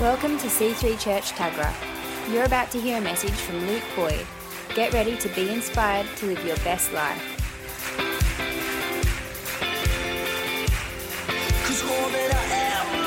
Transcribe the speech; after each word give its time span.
Welcome 0.00 0.36
to 0.38 0.46
C3 0.48 0.98
Church 0.98 1.30
Tuggerah. 1.32 1.72
You're 2.32 2.44
about 2.44 2.70
to 2.72 2.80
hear 2.80 2.98
a 2.98 3.00
message 3.00 3.30
from 3.30 3.66
Luke 3.68 3.84
Boyd. 3.94 4.26
Get 4.74 4.92
ready 4.92 5.16
to 5.18 5.28
be 5.28 5.48
inspired 5.48 6.06
to 6.16 6.26
live 6.26 6.44
your 6.44 6.56
best 6.58 6.92
life. 6.92 7.36
All 11.82 12.10
that 12.10 12.34
I 12.34 12.54
am, 12.54 13.00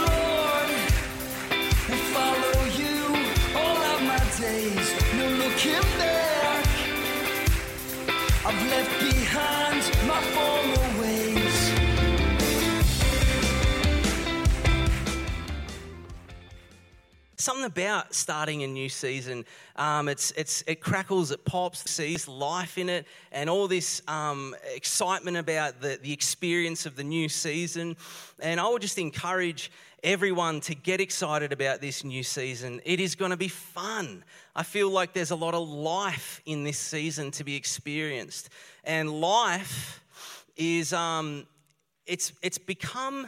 something 17.43 17.65
about 17.65 18.15
starting 18.15 18.63
a 18.63 18.67
new 18.67 18.89
season. 18.89 19.45
Um, 19.75 20.07
it's, 20.07 20.31
it's, 20.31 20.63
it 20.65 20.79
crackles, 20.81 21.31
it 21.31 21.43
pops, 21.45 21.89
sees 21.89 22.27
life 22.27 22.77
in 22.77 22.89
it, 22.89 23.05
and 23.31 23.49
all 23.49 23.67
this 23.67 24.01
um, 24.07 24.55
excitement 24.73 25.37
about 25.37 25.81
the, 25.81 25.99
the 26.01 26.13
experience 26.13 26.85
of 26.85 26.95
the 26.95 27.03
new 27.03 27.27
season. 27.27 27.97
And 28.39 28.59
I 28.59 28.67
would 28.67 28.81
just 28.81 28.97
encourage 28.97 29.71
everyone 30.03 30.59
to 30.61 30.75
get 30.75 30.99
excited 30.99 31.51
about 31.53 31.81
this 31.81 32.03
new 32.03 32.23
season. 32.23 32.81
It 32.85 32.99
is 32.99 33.15
going 33.15 33.31
to 33.31 33.37
be 33.37 33.47
fun. 33.47 34.23
I 34.55 34.63
feel 34.63 34.89
like 34.89 35.13
there's 35.13 35.31
a 35.31 35.35
lot 35.35 35.53
of 35.53 35.67
life 35.67 36.41
in 36.45 36.63
this 36.63 36.77
season 36.77 37.31
to 37.31 37.43
be 37.43 37.55
experienced. 37.55 38.49
And 38.83 39.09
life 39.21 40.03
is, 40.57 40.93
um, 40.93 41.45
it's, 42.05 42.33
it's 42.41 42.57
become 42.57 43.27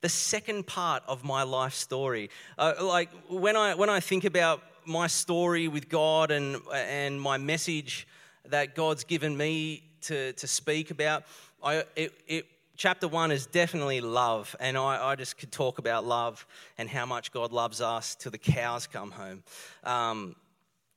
the 0.00 0.08
second 0.08 0.66
part 0.66 1.02
of 1.06 1.24
my 1.24 1.42
life 1.42 1.74
story. 1.74 2.30
Uh, 2.56 2.74
like 2.82 3.10
when 3.28 3.56
I 3.56 3.74
when 3.74 3.90
I 3.90 4.00
think 4.00 4.24
about 4.24 4.62
my 4.86 5.06
story 5.06 5.68
with 5.68 5.88
God 5.88 6.30
and 6.30 6.56
and 6.72 7.20
my 7.20 7.36
message 7.36 8.06
that 8.46 8.74
God's 8.74 9.04
given 9.04 9.36
me 9.36 9.82
to 10.02 10.32
to 10.34 10.46
speak 10.46 10.90
about, 10.90 11.24
I 11.62 11.84
it, 11.96 12.12
it 12.26 12.46
chapter 12.76 13.08
one 13.08 13.32
is 13.32 13.46
definitely 13.46 14.00
love, 14.00 14.54
and 14.60 14.78
I, 14.78 15.10
I 15.10 15.16
just 15.16 15.36
could 15.36 15.50
talk 15.50 15.78
about 15.78 16.06
love 16.06 16.46
and 16.78 16.88
how 16.88 17.04
much 17.04 17.32
God 17.32 17.52
loves 17.52 17.80
us 17.80 18.14
till 18.14 18.30
the 18.30 18.38
cows 18.38 18.86
come 18.86 19.10
home. 19.10 19.42
Um, 19.84 20.36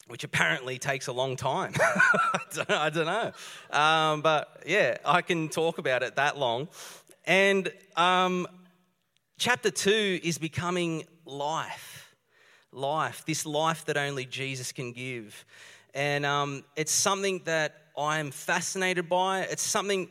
which 0.07 0.25
apparently 0.25 0.77
takes 0.77 1.07
a 1.07 1.13
long 1.13 1.37
time. 1.37 1.71
I, 2.67 2.89
don't, 2.89 3.05
know. 3.05 3.31
Um, 3.71 4.21
but 4.21 4.61
yeah, 4.65 4.97
I 5.05 5.21
can 5.21 5.47
talk 5.47 5.77
about 5.77 6.03
it 6.03 6.17
that 6.17 6.37
long. 6.37 6.67
And 7.25 7.71
um, 7.95 8.45
Chapter 9.41 9.71
two 9.71 10.19
is 10.21 10.37
becoming 10.37 11.03
life. 11.25 12.13
Life, 12.71 13.25
this 13.25 13.43
life 13.43 13.85
that 13.85 13.97
only 13.97 14.23
Jesus 14.23 14.71
can 14.71 14.91
give. 14.91 15.45
And 15.95 16.27
um, 16.27 16.63
it's 16.75 16.91
something 16.91 17.41
that 17.45 17.73
I'm 17.97 18.29
fascinated 18.29 19.09
by. 19.09 19.39
It's 19.49 19.63
something 19.63 20.09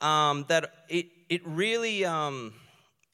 um, 0.00 0.44
that 0.48 0.72
it, 0.88 1.06
it 1.28 1.46
really 1.46 2.04
um, 2.04 2.52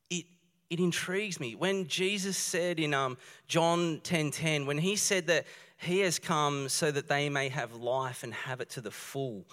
it, 0.09 0.25
it 0.71 0.81
intrigues 0.81 1.39
me. 1.39 1.57
When 1.57 1.87
Jesus 1.89 2.39
said 2.39 2.81
in 2.81 2.95
um, 2.95 3.19
John 3.47 4.01
10 4.03 4.31
10, 4.31 4.65
when 4.65 4.79
he 4.79 4.97
said 4.97 5.27
that 5.27 5.45
he 5.77 5.99
has 5.99 6.19
come 6.19 6.71
so 6.71 6.91
that 6.91 7.07
they 7.07 7.29
may 7.29 7.51
have 7.51 7.75
life 7.75 8.23
and 8.23 8.33
have 8.33 8.63
it 8.63 8.71
to 8.71 8.81
the 8.81 8.91
full, 8.91 9.45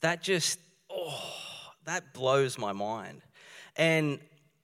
that 0.00 0.24
just, 0.24 0.58
oh, 0.90 1.22
that 1.84 2.12
blows 2.12 2.58
my 2.58 2.72
mind. 2.72 3.22
And 3.76 4.18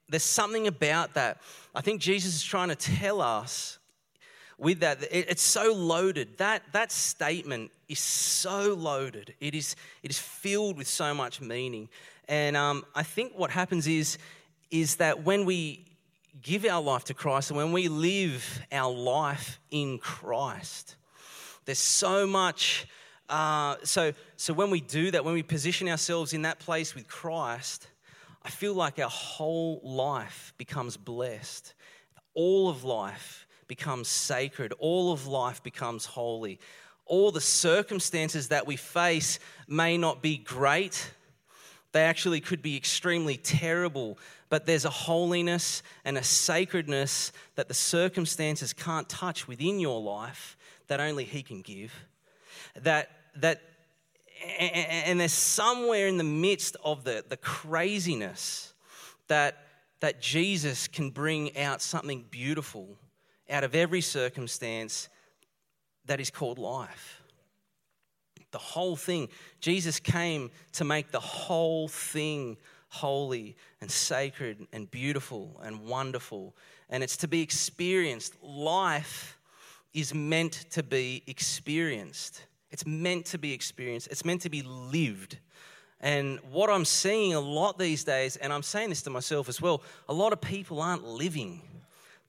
there's 0.09 0.23
something 0.23 0.67
about 0.67 1.13
that. 1.13 1.41
I 1.73 1.81
think 1.81 2.01
Jesus 2.01 2.35
is 2.35 2.43
trying 2.43 2.69
to 2.69 2.75
tell 2.75 3.21
us 3.21 3.77
with 4.57 4.79
that. 4.81 4.97
It's 5.11 5.41
so 5.41 5.73
loaded. 5.73 6.37
That, 6.37 6.63
that 6.73 6.91
statement 6.91 7.71
is 7.87 7.99
so 7.99 8.73
loaded. 8.73 9.33
It 9.39 9.55
is, 9.55 9.75
it 10.03 10.11
is 10.11 10.19
filled 10.19 10.77
with 10.77 10.87
so 10.87 11.13
much 11.13 11.41
meaning. 11.41 11.89
And 12.27 12.57
um, 12.57 12.85
I 12.93 13.03
think 13.03 13.33
what 13.35 13.51
happens 13.51 13.87
is, 13.87 14.17
is 14.71 14.97
that 14.97 15.23
when 15.23 15.45
we 15.45 15.85
give 16.41 16.65
our 16.65 16.81
life 16.81 17.05
to 17.05 17.13
Christ 17.13 17.49
and 17.49 17.57
when 17.57 17.71
we 17.71 17.87
live 17.87 18.61
our 18.71 18.91
life 18.91 19.59
in 19.71 19.97
Christ, 19.97 20.95
there's 21.65 21.79
so 21.79 22.25
much. 22.27 22.87
Uh, 23.29 23.75
so, 23.83 24.13
so 24.37 24.53
when 24.53 24.69
we 24.69 24.81
do 24.81 25.11
that, 25.11 25.23
when 25.23 25.33
we 25.33 25.43
position 25.43 25.87
ourselves 25.87 26.33
in 26.33 26.43
that 26.43 26.59
place 26.59 26.95
with 26.95 27.07
Christ, 27.07 27.87
I 28.41 28.49
feel 28.49 28.73
like 28.73 28.99
our 28.99 29.09
whole 29.09 29.81
life 29.83 30.53
becomes 30.57 30.97
blessed. 30.97 31.73
All 32.33 32.69
of 32.69 32.83
life 32.83 33.47
becomes 33.67 34.07
sacred. 34.07 34.73
All 34.79 35.11
of 35.11 35.27
life 35.27 35.61
becomes 35.61 36.05
holy. 36.05 36.59
All 37.05 37.31
the 37.31 37.41
circumstances 37.41 38.49
that 38.49 38.67
we 38.67 38.75
face 38.75 39.39
may 39.67 39.97
not 39.97 40.21
be 40.21 40.37
great, 40.37 41.11
they 41.91 42.03
actually 42.03 42.39
could 42.39 42.61
be 42.61 42.77
extremely 42.77 43.35
terrible, 43.35 44.19
but 44.49 44.65
there's 44.65 44.85
a 44.85 44.91
holiness 44.91 45.81
and 46.05 46.17
a 46.17 46.23
sacredness 46.23 47.31
that 47.55 47.67
the 47.67 47.73
circumstances 47.73 48.73
can't 48.73 49.09
touch 49.09 49.47
within 49.47 49.79
your 49.79 49.99
life 49.99 50.55
that 50.87 50.99
only 50.99 51.23
He 51.23 51.41
can 51.41 51.61
give. 51.61 51.93
That, 52.75 53.09
that 53.37 53.61
and 54.41 55.19
there's 55.19 55.33
somewhere 55.33 56.07
in 56.07 56.17
the 56.17 56.23
midst 56.23 56.75
of 56.83 57.03
the, 57.03 57.23
the 57.27 57.37
craziness 57.37 58.73
that, 59.27 59.57
that 59.99 60.21
Jesus 60.21 60.87
can 60.87 61.09
bring 61.09 61.57
out 61.57 61.81
something 61.81 62.25
beautiful 62.29 62.97
out 63.49 63.63
of 63.63 63.75
every 63.75 64.01
circumstance 64.01 65.09
that 66.05 66.19
is 66.19 66.29
called 66.29 66.57
life. 66.57 67.21
The 68.51 68.57
whole 68.57 68.95
thing. 68.95 69.29
Jesus 69.59 69.99
came 69.99 70.49
to 70.73 70.83
make 70.83 71.11
the 71.11 71.19
whole 71.19 71.87
thing 71.87 72.57
holy 72.89 73.55
and 73.79 73.89
sacred 73.89 74.65
and 74.73 74.89
beautiful 74.89 75.59
and 75.63 75.85
wonderful. 75.85 76.55
And 76.89 77.03
it's 77.03 77.17
to 77.17 77.27
be 77.27 77.41
experienced. 77.41 78.33
Life 78.41 79.37
is 79.93 80.13
meant 80.13 80.65
to 80.71 80.81
be 80.81 81.23
experienced. 81.27 82.43
It's 82.71 82.85
meant 82.85 83.25
to 83.27 83.37
be 83.37 83.53
experienced, 83.53 84.07
it's 84.11 84.25
meant 84.25 84.41
to 84.41 84.49
be 84.49 84.61
lived. 84.61 85.37
And 86.01 86.39
what 86.51 86.69
I'm 86.69 86.85
seeing 86.85 87.33
a 87.33 87.39
lot 87.39 87.77
these 87.77 88.03
days, 88.03 88.37
and 88.37 88.53
I'm 88.53 88.63
saying 88.63 88.89
this 88.89 89.01
to 89.03 89.09
myself 89.09 89.49
as 89.49 89.61
well, 89.61 89.81
a 90.07 90.13
lot 90.13 90.31
of 90.31 90.39
people 90.39 90.81
aren't 90.81 91.03
living. 91.03 91.61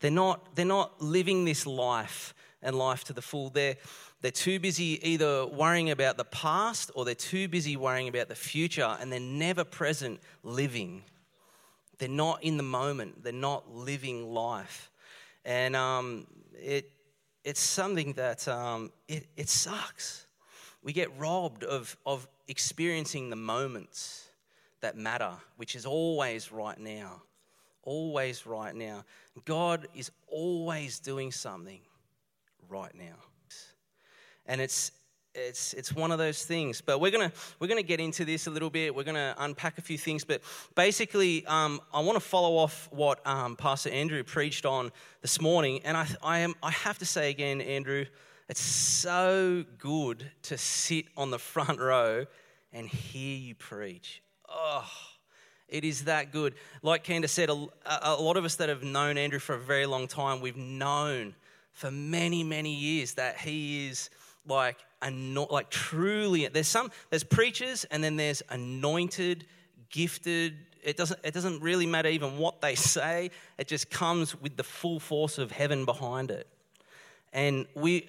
They're 0.00 0.10
not, 0.10 0.56
they're 0.56 0.64
not 0.64 1.00
living 1.00 1.44
this 1.44 1.66
life 1.66 2.34
and 2.62 2.76
life 2.76 3.04
to 3.04 3.12
the 3.12 3.22
full. 3.22 3.50
They're, 3.50 3.76
they're 4.22 4.32
too 4.32 4.58
busy 4.58 4.98
either 5.08 5.46
worrying 5.46 5.90
about 5.90 6.16
the 6.16 6.24
past 6.24 6.90
or 6.94 7.04
they're 7.04 7.14
too 7.14 7.46
busy 7.46 7.76
worrying 7.76 8.08
about 8.08 8.28
the 8.28 8.34
future 8.34 8.96
and 9.00 9.12
they're 9.12 9.20
never 9.20 9.62
present 9.62 10.20
living. 10.42 11.04
They're 11.98 12.08
not 12.08 12.42
in 12.42 12.56
the 12.56 12.62
moment, 12.62 13.22
they're 13.22 13.32
not 13.32 13.72
living 13.72 14.32
life. 14.32 14.90
And 15.44 15.76
um, 15.76 16.26
it, 16.54 16.90
it's 17.44 17.60
something 17.60 18.14
that 18.14 18.48
um, 18.48 18.90
it, 19.06 19.26
it 19.36 19.48
sucks 19.48 20.26
we 20.82 20.92
get 20.92 21.16
robbed 21.18 21.64
of, 21.64 21.96
of 22.06 22.26
experiencing 22.48 23.30
the 23.30 23.36
moments 23.36 24.28
that 24.80 24.96
matter, 24.96 25.32
which 25.56 25.74
is 25.74 25.84
always 25.86 26.52
right 26.52 26.78
now. 26.78 27.22
Always 27.82 28.46
right 28.46 28.74
now. 28.74 29.04
God 29.44 29.88
is 29.94 30.10
always 30.28 30.98
doing 30.98 31.32
something 31.32 31.80
right 32.68 32.94
now. 32.94 33.16
And 34.46 34.60
it's 34.60 34.92
it's 35.34 35.74
it's 35.74 35.94
one 35.94 36.10
of 36.10 36.18
those 36.18 36.44
things. 36.44 36.80
But 36.80 37.00
we're 37.00 37.10
gonna 37.10 37.32
we're 37.58 37.68
gonna 37.68 37.82
get 37.82 38.00
into 38.00 38.24
this 38.24 38.46
a 38.46 38.50
little 38.50 38.70
bit. 38.70 38.94
We're 38.94 39.04
gonna 39.04 39.34
unpack 39.38 39.78
a 39.78 39.82
few 39.82 39.96
things. 39.96 40.24
But 40.24 40.42
basically, 40.74 41.46
um, 41.46 41.80
I 41.92 42.00
want 42.00 42.16
to 42.16 42.20
follow 42.20 42.56
off 42.56 42.88
what 42.90 43.24
um, 43.26 43.56
Pastor 43.56 43.90
Andrew 43.90 44.24
preached 44.24 44.66
on 44.66 44.90
this 45.22 45.40
morning. 45.40 45.80
And 45.84 45.96
I 45.96 46.08
I 46.22 46.38
am 46.40 46.54
I 46.62 46.70
have 46.70 46.98
to 46.98 47.06
say 47.06 47.30
again, 47.30 47.60
Andrew, 47.60 48.06
it's 48.50 48.60
so 48.60 49.64
good 49.78 50.28
to 50.42 50.58
sit 50.58 51.06
on 51.16 51.30
the 51.30 51.38
front 51.38 51.78
row 51.78 52.26
and 52.72 52.88
hear 52.88 53.36
you 53.36 53.54
preach. 53.54 54.22
Oh, 54.48 54.90
it 55.68 55.84
is 55.84 56.06
that 56.06 56.32
good. 56.32 56.54
Like 56.82 57.04
Candace 57.04 57.30
said, 57.30 57.48
a, 57.48 57.68
a, 57.86 58.20
lot 58.20 58.36
of 58.36 58.44
us 58.44 58.56
that 58.56 58.68
have 58.68 58.82
known 58.82 59.16
Andrew 59.18 59.38
for 59.38 59.54
a 59.54 59.60
very 59.60 59.86
long 59.86 60.08
time, 60.08 60.40
we've 60.40 60.56
known 60.56 61.36
for 61.74 61.92
many, 61.92 62.42
many 62.42 62.74
years 62.74 63.14
that 63.14 63.38
he 63.38 63.86
is 63.86 64.10
like 64.44 64.78
like 65.00 65.70
truly. 65.70 66.48
There's 66.48 66.66
some 66.66 66.90
there's 67.10 67.22
preachers 67.22 67.84
and 67.84 68.02
then 68.02 68.16
there's 68.16 68.42
anointed, 68.50 69.46
gifted. 69.90 70.56
It 70.82 70.96
doesn't 70.96 71.20
it 71.22 71.34
doesn't 71.34 71.62
really 71.62 71.86
matter 71.86 72.08
even 72.08 72.36
what 72.36 72.60
they 72.60 72.74
say. 72.94 73.30
It 73.58 73.68
just 73.68 73.90
comes 73.90 74.34
with 74.40 74.56
the 74.56 74.64
full 74.64 74.98
force 74.98 75.38
of 75.38 75.52
heaven 75.52 75.84
behind 75.84 76.32
it. 76.32 76.48
And 77.32 77.66
we 77.76 78.08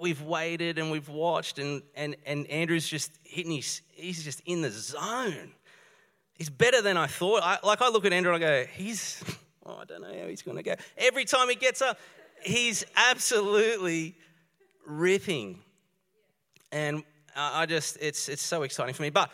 we've 0.00 0.22
waited 0.22 0.78
and 0.78 0.90
we've 0.90 1.08
watched, 1.08 1.58
and, 1.58 1.82
and, 1.94 2.16
and 2.26 2.46
Andrew's 2.48 2.88
just 2.88 3.12
hitting 3.22 3.52
his, 3.52 3.82
he's 3.92 4.24
just 4.24 4.40
in 4.46 4.62
the 4.62 4.70
zone. 4.70 5.52
He's 6.34 6.50
better 6.50 6.82
than 6.82 6.96
I 6.96 7.06
thought. 7.06 7.42
I, 7.42 7.58
like 7.64 7.80
I 7.80 7.88
look 7.88 8.04
at 8.04 8.12
Andrew 8.12 8.34
and 8.34 8.44
I 8.44 8.46
go, 8.46 8.66
he's, 8.72 9.24
oh, 9.64 9.78
I 9.80 9.84
don't 9.84 10.02
know 10.02 10.20
how 10.20 10.28
he's 10.28 10.42
going 10.42 10.56
to 10.56 10.62
go. 10.62 10.74
Every 10.98 11.24
time 11.24 11.48
he 11.48 11.54
gets 11.54 11.80
up, 11.80 11.98
he's 12.42 12.84
absolutely 12.94 14.14
ripping. 14.84 15.60
And 16.72 17.04
I 17.34 17.66
just, 17.66 17.96
it's, 18.00 18.28
it's 18.28 18.42
so 18.42 18.62
exciting 18.62 18.94
for 18.94 19.02
me. 19.02 19.10
But 19.10 19.30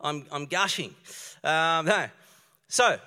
I'm, 0.00 0.26
I'm 0.30 0.46
gushing. 0.46 0.94
Um, 1.42 1.86
no. 1.86 2.06
So, 2.68 2.98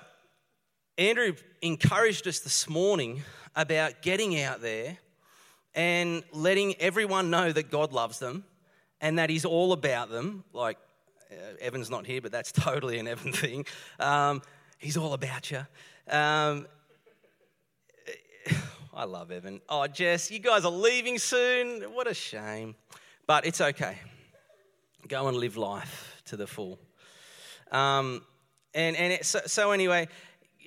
Andrew 0.98 1.34
encouraged 1.62 2.26
us 2.26 2.40
this 2.40 2.68
morning 2.68 3.22
about 3.54 4.02
getting 4.02 4.40
out 4.40 4.60
there 4.60 4.98
and 5.76 6.24
letting 6.32 6.74
everyone 6.80 7.30
know 7.30 7.52
that 7.52 7.70
God 7.70 7.92
loves 7.92 8.18
them 8.18 8.44
and 9.00 9.18
that 9.18 9.30
He's 9.30 9.44
all 9.44 9.72
about 9.72 10.10
them. 10.10 10.42
Like, 10.52 10.78
uh, 11.30 11.34
Evan's 11.60 11.90
not 11.90 12.06
here, 12.06 12.20
but 12.20 12.32
that's 12.32 12.50
totally 12.52 12.98
an 12.98 13.06
Evan 13.06 13.32
thing. 13.32 13.66
Um, 14.00 14.42
he's 14.78 14.96
all 14.96 15.12
about 15.12 15.50
you. 15.50 15.58
Um, 16.08 16.66
I 18.94 19.04
love 19.04 19.30
Evan. 19.30 19.60
Oh, 19.68 19.86
Jess, 19.86 20.30
you 20.30 20.38
guys 20.38 20.64
are 20.64 20.70
leaving 20.70 21.18
soon. 21.18 21.82
What 21.82 22.06
a 22.06 22.14
shame. 22.14 22.74
But 23.26 23.44
it's 23.44 23.60
okay. 23.60 23.98
Go 25.08 25.28
and 25.28 25.36
live 25.36 25.56
life 25.56 26.22
to 26.26 26.36
the 26.36 26.46
full. 26.46 26.78
Um, 27.70 28.24
and 28.74 28.96
and 28.96 29.12
it, 29.14 29.26
so, 29.26 29.40
so, 29.46 29.72
anyway, 29.72 30.08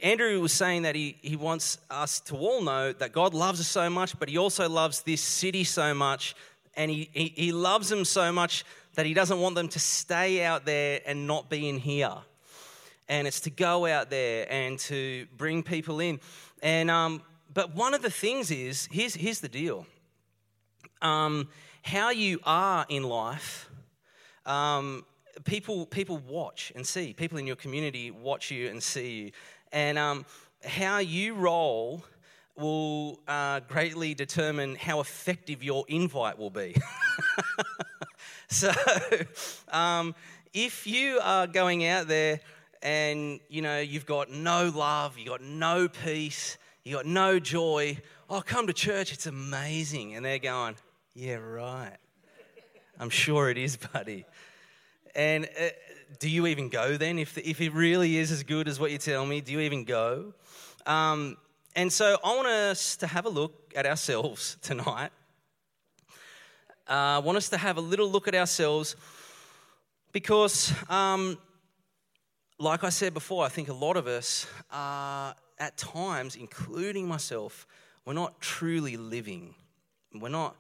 Andrew 0.04 0.40
was 0.40 0.54
saying 0.54 0.84
that 0.84 0.96
he, 0.96 1.18
he 1.22 1.36
wants 1.36 1.78
us 1.90 2.20
to 2.22 2.36
all 2.36 2.62
know 2.62 2.94
that 2.94 3.12
God 3.12 3.34
loves 3.34 3.60
us 3.60 3.68
so 3.68 3.90
much, 3.90 4.18
but 4.20 4.30
he 4.30 4.38
also 4.38 4.70
loves 4.70 5.02
this 5.04 5.22
city 5.22 5.64
so 5.64 5.94
much. 5.94 6.36
And 6.76 6.90
he, 6.90 7.10
he, 7.14 7.34
he 7.36 7.52
loves 7.52 7.90
them 7.90 8.06
so 8.06 8.32
much 8.32 8.64
that 8.96 9.06
he 9.06 9.14
doesn't 9.14 9.40
want 9.40 9.56
them 9.56 9.68
to 9.70 9.80
stay 9.80 10.44
out 10.44 10.66
there 10.66 11.02
and 11.06 11.28
not 11.28 11.50
be 11.50 11.70
in 11.70 11.80
here. 11.80 12.16
And 13.08 13.28
it's 13.28 13.42
to 13.42 13.50
go 13.50 13.86
out 13.86 14.10
there 14.10 14.46
and 14.50 14.78
to 14.80 15.26
bring 15.36 15.64
people 15.64 16.00
in. 16.00 16.20
And 16.62 16.92
um, 16.92 17.24
but 17.54 17.76
one 17.76 17.94
of 17.94 18.02
the 18.02 18.12
things 18.12 18.52
is 18.52 18.88
here's, 18.92 19.16
here's 19.16 19.40
the 19.40 19.50
deal 19.50 19.88
um, 21.02 21.50
how 21.82 22.10
you 22.10 22.40
are 22.44 22.86
in 22.90 23.04
life, 23.04 23.70
um, 24.46 25.06
people, 25.46 25.86
people 25.86 26.18
watch 26.18 26.72
and 26.76 26.86
see. 26.86 27.14
People 27.14 27.38
in 27.38 27.48
your 27.48 27.56
community 27.56 28.12
watch 28.12 28.52
you 28.52 28.70
and 28.70 28.84
see 28.84 29.12
you. 29.12 29.32
And 29.72 29.98
um, 29.98 30.26
how 30.64 30.98
you 30.98 31.36
roll 31.36 32.04
will 32.58 33.20
uh, 33.28 33.62
greatly 33.62 34.14
determine 34.14 34.76
how 34.76 35.00
effective 35.00 35.64
your 35.64 35.86
invite 35.88 36.38
will 36.38 36.50
be. 36.50 36.76
so, 38.48 38.72
um, 39.72 40.14
if 40.54 40.86
you 40.86 41.20
are 41.22 41.48
going 41.48 41.86
out 41.86 42.08
there 42.08 42.42
and 42.82 43.40
you 43.50 43.62
know 43.62 43.80
you've 43.80 44.06
got 44.06 44.32
no 44.32 44.72
love, 44.74 45.18
you've 45.18 45.30
got 45.30 45.42
no 45.42 45.88
peace, 45.88 46.58
you've 46.84 46.98
got 46.98 47.06
no 47.06 47.40
joy. 47.40 47.98
Oh, 48.30 48.42
come 48.42 48.68
to 48.68 48.74
church, 48.74 49.14
it's 49.14 49.26
amazing. 49.26 50.16
And 50.16 50.26
they're 50.26 50.40
going, 50.40 50.76
Yeah, 51.14 51.36
right. 51.36 51.98
I'm 53.00 53.10
sure 53.10 53.50
it 53.50 53.58
is, 53.58 53.78
buddy. 53.78 54.26
And 55.16 55.46
uh, 55.46 55.70
do 56.18 56.30
you 56.30 56.48
even 56.48 56.70
go 56.70 56.98
then? 56.98 57.20
If, 57.20 57.38
if 57.38 57.62
it 57.62 57.74
really 57.74 58.18
is 58.18 58.32
as 58.32 58.44
good 58.44 58.68
as 58.68 58.80
what 58.80 58.92
you 58.92 58.98
tell 58.98 59.26
me, 59.26 59.42
do 59.42 59.52
you 59.52 59.60
even 59.60 59.84
go? 59.84 60.34
Um, 60.86 61.38
and 61.76 61.94
so 61.94 62.18
I 62.24 62.36
want 62.36 62.48
us 62.48 62.98
to 62.98 63.08
have 63.08 63.26
a 63.26 63.30
look 63.30 63.74
at 63.76 63.86
ourselves 63.86 64.58
tonight. 64.62 65.12
Uh, 66.90 67.18
I 67.18 67.20
want 67.20 67.38
us 67.38 67.50
to 67.50 67.58
have 67.58 67.78
a 67.78 67.82
little 67.82 68.10
look 68.10 68.28
at 68.28 68.34
ourselves 68.34 68.96
because, 70.12 70.74
um, 70.90 71.38
like 72.58 72.84
I 72.84 72.90
said 72.90 73.14
before, 73.14 73.46
I 73.46 73.50
think 73.50 73.70
a 73.70 73.74
lot 73.74 73.96
of 73.96 74.08
us 74.08 74.48
are 74.72 75.36
at 75.60 75.78
times, 75.78 76.36
including 76.36 77.08
myself, 77.08 77.68
we're 78.06 78.14
not 78.14 78.42
truly 78.42 78.98
living. 78.98 79.54
We're 80.16 80.30
not, 80.30 80.56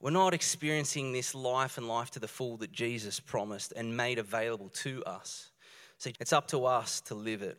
we're 0.00 0.10
not 0.10 0.32
experiencing 0.32 1.12
this 1.12 1.34
life 1.34 1.76
and 1.76 1.86
life 1.86 2.10
to 2.12 2.18
the 2.18 2.28
full 2.28 2.56
that 2.58 2.72
Jesus 2.72 3.20
promised 3.20 3.72
and 3.76 3.96
made 3.96 4.18
available 4.18 4.70
to 4.70 5.04
us. 5.04 5.50
So 5.98 6.10
it's 6.18 6.32
up 6.32 6.48
to 6.48 6.64
us 6.64 7.02
to 7.02 7.14
live 7.14 7.42
it. 7.42 7.58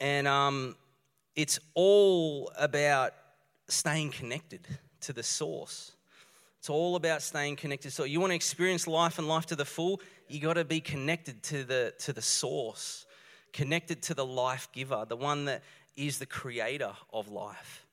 And 0.00 0.28
um, 0.28 0.76
it's 1.34 1.58
all 1.74 2.52
about 2.56 3.12
staying 3.66 4.10
connected 4.10 4.66
to 5.00 5.12
the 5.12 5.22
source. 5.22 5.92
It's 6.58 6.70
all 6.70 6.96
about 6.96 7.22
staying 7.22 7.56
connected. 7.56 7.92
So 7.92 8.04
you 8.04 8.20
want 8.20 8.30
to 8.30 8.36
experience 8.36 8.86
life 8.86 9.18
and 9.18 9.26
life 9.26 9.46
to 9.46 9.56
the 9.56 9.64
full, 9.64 10.00
you 10.28 10.40
got 10.40 10.54
to 10.54 10.64
be 10.64 10.80
connected 10.80 11.42
to 11.44 11.64
the 11.64 11.94
to 12.00 12.12
the 12.12 12.22
source, 12.22 13.06
connected 13.52 14.02
to 14.02 14.14
the 14.14 14.26
life 14.26 14.68
giver, 14.72 15.04
the 15.08 15.16
one 15.16 15.46
that 15.46 15.62
is 15.96 16.18
the 16.18 16.26
creator 16.26 16.92
of 17.12 17.28
life. 17.28 17.86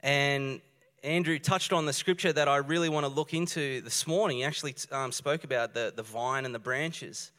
And 0.00 0.60
Andrew 1.04 1.36
touched 1.36 1.72
on 1.72 1.84
the 1.84 1.92
scripture 1.92 2.32
that 2.32 2.46
I 2.46 2.58
really 2.58 2.88
want 2.88 3.04
to 3.04 3.10
look 3.10 3.34
into 3.34 3.80
this 3.80 4.06
morning. 4.06 4.36
He 4.36 4.44
actually 4.44 4.76
um, 4.92 5.10
spoke 5.10 5.42
about 5.42 5.74
the, 5.74 5.92
the 5.94 6.04
vine 6.04 6.44
and 6.44 6.54
the 6.54 6.60
branches. 6.60 7.32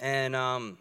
And 0.00 0.34
um, 0.34 0.78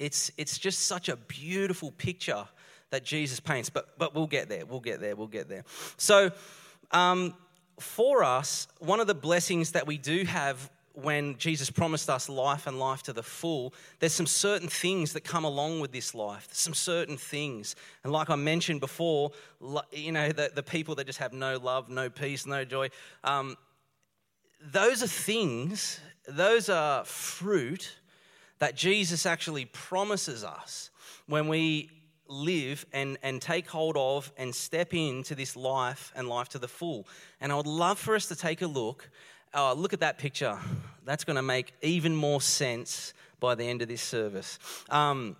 it's, 0.00 0.32
it's 0.36 0.58
just 0.58 0.88
such 0.88 1.08
a 1.08 1.14
beautiful 1.14 1.92
picture 1.92 2.48
that 2.90 3.04
Jesus 3.04 3.38
paints. 3.38 3.70
But, 3.70 3.96
but 3.96 4.12
we'll 4.12 4.26
get 4.26 4.48
there. 4.48 4.66
We'll 4.66 4.80
get 4.80 5.00
there. 5.00 5.14
We'll 5.14 5.28
get 5.28 5.48
there. 5.48 5.62
So, 5.96 6.32
um, 6.90 7.34
for 7.78 8.24
us, 8.24 8.66
one 8.80 8.98
of 8.98 9.06
the 9.06 9.14
blessings 9.14 9.72
that 9.72 9.86
we 9.86 9.98
do 9.98 10.24
have 10.24 10.68
when 10.96 11.36
Jesus 11.36 11.68
promised 11.68 12.08
us 12.08 12.28
life 12.28 12.66
and 12.66 12.78
life 12.78 13.02
to 13.02 13.12
the 13.12 13.22
full, 13.22 13.74
there's 13.98 14.14
some 14.14 14.26
certain 14.26 14.68
things 14.68 15.12
that 15.12 15.24
come 15.24 15.44
along 15.44 15.80
with 15.80 15.92
this 15.92 16.14
life. 16.14 16.48
Some 16.52 16.72
certain 16.72 17.18
things. 17.18 17.76
And 18.02 18.12
like 18.12 18.30
I 18.30 18.36
mentioned 18.36 18.80
before, 18.80 19.32
you 19.92 20.10
know, 20.10 20.32
the, 20.32 20.50
the 20.54 20.62
people 20.62 20.94
that 20.94 21.06
just 21.06 21.18
have 21.18 21.34
no 21.34 21.58
love, 21.58 21.90
no 21.90 22.08
peace, 22.08 22.46
no 22.46 22.64
joy, 22.64 22.88
um, 23.24 23.56
those 24.62 25.02
are 25.02 25.06
things, 25.06 26.00
those 26.26 26.70
are 26.70 27.04
fruit 27.04 27.98
that 28.58 28.74
Jesus 28.74 29.26
actually 29.26 29.66
promises 29.66 30.44
us 30.44 30.90
when 31.26 31.46
we 31.48 31.90
live 32.26 32.86
and, 32.94 33.18
and 33.22 33.42
take 33.42 33.68
hold 33.68 33.98
of 33.98 34.32
and 34.38 34.54
step 34.54 34.94
into 34.94 35.34
this 35.34 35.56
life 35.56 36.10
and 36.16 36.26
life 36.26 36.48
to 36.48 36.58
the 36.58 36.68
full. 36.68 37.06
And 37.40 37.52
I 37.52 37.56
would 37.56 37.66
love 37.66 37.98
for 37.98 38.14
us 38.14 38.26
to 38.28 38.34
take 38.34 38.62
a 38.62 38.66
look 38.66 39.10
Oh, 39.54 39.74
look 39.76 39.92
at 39.92 40.00
that 40.00 40.18
picture. 40.18 40.58
That's 41.04 41.24
going 41.24 41.36
to 41.36 41.42
make 41.42 41.72
even 41.82 42.14
more 42.14 42.40
sense 42.40 43.14
by 43.40 43.54
the 43.54 43.64
end 43.64 43.82
of 43.82 43.88
this 43.88 44.02
service. 44.02 44.58
Um, 44.90 45.36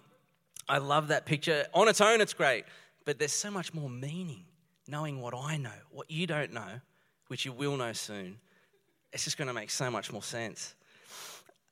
I 0.69 0.79
love 0.79 1.09
that 1.09 1.27
picture. 1.27 1.67
On 1.75 1.89
its 1.89 2.01
own, 2.01 2.21
it's 2.21 2.35
great, 2.35 2.65
but 3.05 3.19
there's 3.19 3.33
so 3.33 3.51
much 3.51 3.75
more 3.75 3.91
meaning 3.91 4.45
knowing 4.89 5.21
what 5.21 5.35
I 5.35 5.57
know, 5.57 5.71
what 5.91 6.11
you 6.11 6.27
don't 6.27 6.53
know, 6.53 6.81
which 7.29 7.45
you 7.45 7.53
will 7.53 7.77
know 7.77 7.93
soon. 7.93 8.39
It's 9.13 9.25
just 9.25 9.37
going 9.37 9.49
to 9.49 9.55
make 9.55 9.71
so 9.71 9.91
much 9.91 10.13
more 10.13 10.23
sense. 10.23 10.75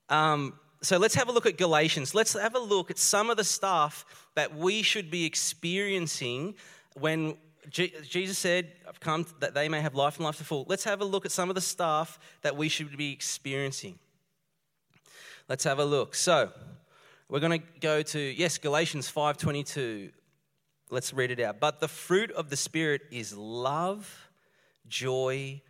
Um, 0.08 0.54
so 0.82 0.98
let's 0.98 1.14
have 1.14 1.28
a 1.28 1.32
look 1.32 1.46
at 1.46 1.56
Galatians. 1.56 2.14
Let's 2.14 2.34
have 2.34 2.54
a 2.54 2.60
look 2.60 2.90
at 2.90 2.98
some 2.98 3.30
of 3.30 3.36
the 3.36 3.44
stuff 3.44 4.04
that 4.34 4.54
we 4.54 4.82
should 4.82 5.10
be 5.10 5.24
experiencing 5.24 6.54
when 6.94 7.36
Jesus 7.70 8.38
said, 8.38 8.72
I've 8.88 9.00
come 9.00 9.26
that 9.40 9.54
they 9.54 9.68
may 9.68 9.80
have 9.80 9.94
life 9.94 10.16
and 10.16 10.24
life 10.24 10.38
to 10.38 10.44
full. 10.44 10.66
Let's 10.68 10.84
have 10.84 11.00
a 11.00 11.04
look 11.04 11.24
at 11.24 11.32
some 11.32 11.48
of 11.48 11.54
the 11.54 11.60
stuff 11.60 12.18
that 12.42 12.56
we 12.56 12.68
should 12.68 12.96
be 12.96 13.12
experiencing. 13.12 13.98
Let's 15.48 15.64
have 15.64 15.78
a 15.78 15.84
look. 15.84 16.14
So, 16.14 16.52
we're 17.28 17.40
going 17.40 17.60
to 17.60 17.66
go 17.80 18.02
to 18.02 18.18
yes, 18.18 18.58
Galatians 18.58 19.10
5:22. 19.10 20.10
Let's 20.90 21.12
read 21.12 21.30
it 21.30 21.40
out. 21.40 21.60
But 21.60 21.80
the 21.80 21.88
fruit 21.88 22.30
of 22.32 22.50
the 22.50 22.56
spirit 22.56 23.02
is 23.10 23.36
love, 23.36 24.28
joy, 24.86 25.62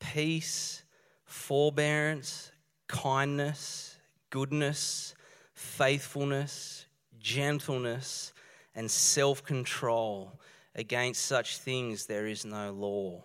peace, 0.00 0.82
forbearance, 1.24 2.50
kindness, 2.88 3.96
goodness, 4.30 5.14
faithfulness, 5.52 6.86
gentleness, 7.20 8.32
and 8.74 8.90
self-control. 8.90 10.32
Against 10.74 11.26
such 11.26 11.58
things 11.58 12.06
there 12.06 12.26
is 12.26 12.44
no 12.44 12.72
law. 12.72 13.22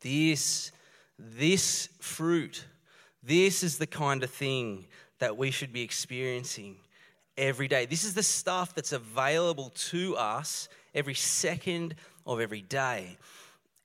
This, 0.00 0.70
this 1.18 1.88
fruit, 2.00 2.64
this 3.22 3.62
is 3.62 3.78
the 3.78 3.86
kind 3.86 4.22
of 4.22 4.30
thing 4.30 4.86
that 5.18 5.36
we 5.36 5.50
should 5.50 5.72
be 5.72 5.82
experiencing 5.82 6.76
every 7.36 7.68
day. 7.68 7.86
This 7.86 8.04
is 8.04 8.14
the 8.14 8.22
stuff 8.22 8.74
that's 8.74 8.92
available 8.92 9.70
to 9.90 10.16
us 10.16 10.68
every 10.94 11.14
second 11.14 11.94
of 12.26 12.40
every 12.40 12.62
day. 12.62 13.16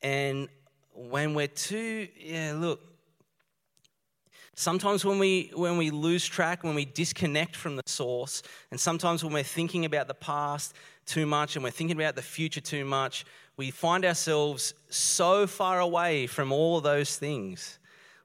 And 0.02 0.50
when 0.94 1.34
we're 1.34 1.48
too, 1.48 2.08
yeah, 2.18 2.54
look, 2.56 2.82
Sometimes 4.56 5.06
when 5.06 5.20
we, 5.20 5.52
when 5.54 5.78
we 5.78 5.90
lose 5.90 6.26
track, 6.26 6.64
when 6.64 6.76
we 6.76 6.86
disconnect 6.86 7.56
from 7.56 7.76
the 7.76 7.84
source, 7.86 8.44
and 8.72 8.80
sometimes 8.80 9.24
when 9.24 9.34
we're 9.34 9.44
thinking 9.44 9.86
about 9.86 10.08
the 10.08 10.14
past 10.14 10.74
too 11.06 11.26
much 11.26 11.56
and 11.56 11.64
we're 11.64 11.72
thinking 11.72 11.98
about 11.98 12.16
the 12.16 12.22
future 12.22 12.62
too 12.62 12.86
much, 12.86 13.26
we 13.58 13.72
find 13.72 14.06
ourselves 14.06 14.74
so 14.90 15.48
far 15.48 15.80
away 15.80 16.28
from 16.28 16.52
all 16.52 16.78
of 16.78 16.84
those 16.84 17.18
things. 17.18 17.80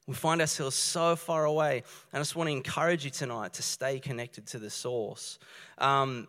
We 0.07 0.15
find 0.15 0.41
ourselves 0.41 0.77
so 0.77 1.17
far 1.17 1.45
away. 1.45 1.83
And 2.13 2.19
I 2.19 2.21
just 2.21 2.37
want 2.37 2.49
to 2.49 2.53
encourage 2.53 3.05
you 3.05 3.11
tonight 3.11 3.55
to 3.55 3.63
stay 3.63 3.99
connected 3.99 4.47
to 4.49 4.59
the 4.59 4.71
source. 4.71 5.39
Um, 5.79 6.29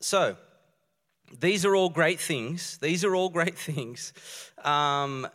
so, 0.00 0.36
these 1.40 1.64
are 1.64 1.74
all 1.74 1.88
great 1.88 2.20
things. 2.20 2.78
These 2.78 3.04
are 3.04 3.14
all 3.14 3.28
great 3.28 3.58
things. 3.58 4.12
Um, 4.64 5.26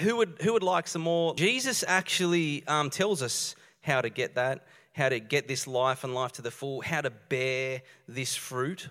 who 0.00 0.16
would 0.16 0.36
who 0.40 0.52
would 0.52 0.62
like 0.62 0.88
some 0.88 1.02
more? 1.02 1.34
Jesus 1.34 1.84
actually 1.86 2.66
um, 2.66 2.90
tells 2.90 3.22
us 3.22 3.54
how 3.82 4.00
to 4.00 4.10
get 4.10 4.34
that, 4.34 4.66
how 4.92 5.08
to 5.08 5.20
get 5.20 5.48
this 5.48 5.66
life 5.66 6.04
and 6.04 6.14
life 6.14 6.32
to 6.32 6.42
the 6.42 6.50
full, 6.50 6.80
how 6.80 7.00
to 7.00 7.10
bear 7.10 7.82
this 8.08 8.34
fruit. 8.34 8.88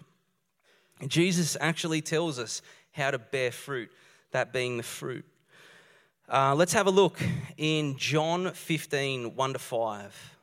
Jesus 1.08 1.58
actually 1.60 2.02
tells 2.02 2.40
us 2.40 2.62
how 2.92 3.12
to 3.12 3.20
bear 3.20 3.52
fruit, 3.52 3.90
that 4.32 4.54
being 4.54 4.78
the 4.78 4.84
fruit. 4.84 5.26
Uh, 6.32 6.56
let's 6.56 6.74
have 6.74 6.88
a 6.88 6.92
look 6.92 7.20
in 7.58 7.98
John 7.98 8.52
15, 8.52 9.36
1 9.36 9.54
to 9.54 9.60
5. 9.60 10.38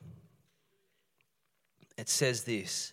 It 1.97 2.09
says 2.09 2.45
this 2.45 2.93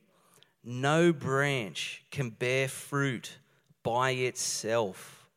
No 0.63 1.11
branch 1.11 2.03
can 2.11 2.29
bear 2.29 2.67
fruit 2.67 3.37
by 3.83 4.11
itself, 4.11 5.27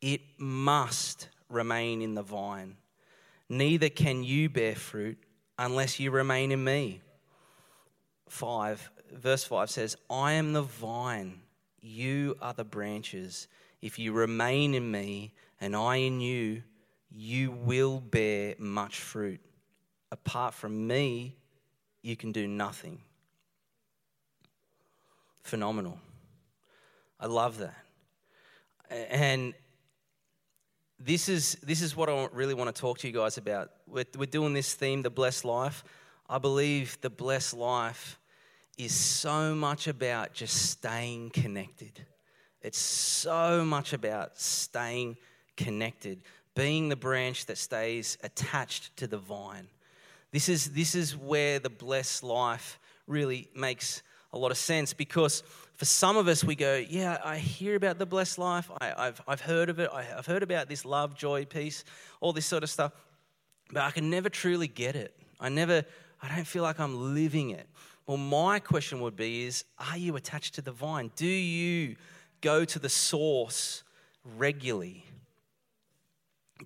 it 0.00 0.20
must 0.36 1.28
remain 1.48 2.02
in 2.02 2.14
the 2.14 2.22
vine. 2.22 2.76
Neither 3.48 3.88
can 3.88 4.22
you 4.22 4.50
bear 4.50 4.74
fruit 4.74 5.18
unless 5.58 5.98
you 5.98 6.10
remain 6.10 6.52
in 6.52 6.62
me. 6.62 7.00
5, 8.28 8.90
verse 9.12 9.44
5 9.44 9.70
says, 9.70 9.96
I 10.10 10.32
am 10.32 10.52
the 10.52 10.62
vine, 10.62 11.40
you 11.80 12.36
are 12.42 12.52
the 12.52 12.64
branches. 12.64 13.48
If 13.80 13.98
you 13.98 14.12
remain 14.12 14.74
in 14.74 14.90
me 14.90 15.32
and 15.60 15.74
I 15.74 15.96
in 15.96 16.20
you, 16.20 16.62
you 17.10 17.52
will 17.52 18.00
bear 18.00 18.54
much 18.58 19.00
fruit. 19.00 19.40
Apart 20.12 20.52
from 20.52 20.86
me, 20.86 21.36
you 22.02 22.16
can 22.16 22.32
do 22.32 22.46
nothing. 22.46 23.00
Phenomenal. 25.48 25.98
I 27.18 27.26
love 27.26 27.56
that. 27.56 27.74
And 28.90 29.54
this 31.00 31.30
is, 31.30 31.56
this 31.62 31.80
is 31.80 31.96
what 31.96 32.10
I 32.10 32.28
really 32.34 32.52
want 32.52 32.74
to 32.74 32.78
talk 32.78 32.98
to 32.98 33.06
you 33.06 33.14
guys 33.14 33.38
about. 33.38 33.70
We're, 33.86 34.04
we're 34.18 34.26
doing 34.26 34.52
this 34.52 34.74
theme, 34.74 35.00
the 35.00 35.08
blessed 35.08 35.46
life. 35.46 35.84
I 36.28 36.36
believe 36.36 36.98
the 37.00 37.08
blessed 37.08 37.54
life 37.54 38.18
is 38.76 38.92
so 38.92 39.54
much 39.54 39.88
about 39.88 40.34
just 40.34 40.70
staying 40.70 41.30
connected. 41.30 41.98
It's 42.60 42.78
so 42.78 43.64
much 43.64 43.94
about 43.94 44.38
staying 44.38 45.16
connected 45.56 46.20
being 46.54 46.90
the 46.90 46.96
branch 46.96 47.46
that 47.46 47.56
stays 47.56 48.18
attached 48.22 48.94
to 48.98 49.06
the 49.06 49.16
vine. 49.16 49.68
This 50.30 50.50
is, 50.50 50.72
this 50.74 50.94
is 50.94 51.16
where 51.16 51.58
the 51.58 51.70
blessed 51.70 52.22
life 52.22 52.78
really 53.06 53.48
makes 53.56 54.02
a 54.38 54.40
lot 54.40 54.50
of 54.52 54.56
sense 54.56 54.92
because 54.94 55.42
for 55.74 55.84
some 55.84 56.16
of 56.16 56.28
us, 56.28 56.42
we 56.42 56.54
go, 56.54 56.82
Yeah, 56.88 57.18
I 57.24 57.38
hear 57.38 57.74
about 57.74 57.98
the 57.98 58.06
blessed 58.06 58.38
life. 58.38 58.70
I, 58.80 58.86
have 58.96 59.20
I've 59.26 59.40
heard 59.40 59.68
of 59.68 59.78
it. 59.78 59.90
I, 59.92 60.06
I've 60.16 60.26
heard 60.26 60.42
about 60.42 60.68
this 60.68 60.84
love, 60.84 61.16
joy, 61.16 61.44
peace, 61.44 61.84
all 62.20 62.32
this 62.32 62.46
sort 62.46 62.62
of 62.62 62.70
stuff. 62.70 62.92
But 63.72 63.82
I 63.82 63.90
can 63.90 64.10
never 64.10 64.28
truly 64.28 64.68
get 64.68 64.96
it. 64.96 65.14
I 65.40 65.48
never, 65.48 65.84
I 66.22 66.34
don't 66.34 66.46
feel 66.46 66.62
like 66.62 66.80
I'm 66.80 67.14
living 67.14 67.50
it. 67.50 67.68
Well, 68.06 68.16
my 68.16 68.58
question 68.58 69.00
would 69.00 69.16
be 69.16 69.44
is, 69.44 69.64
are 69.78 69.98
you 69.98 70.16
attached 70.16 70.54
to 70.54 70.62
the 70.62 70.72
vine? 70.72 71.10
Do 71.14 71.26
you 71.26 71.96
go 72.40 72.64
to 72.64 72.78
the 72.78 72.88
source 72.88 73.82
regularly? 74.36 75.04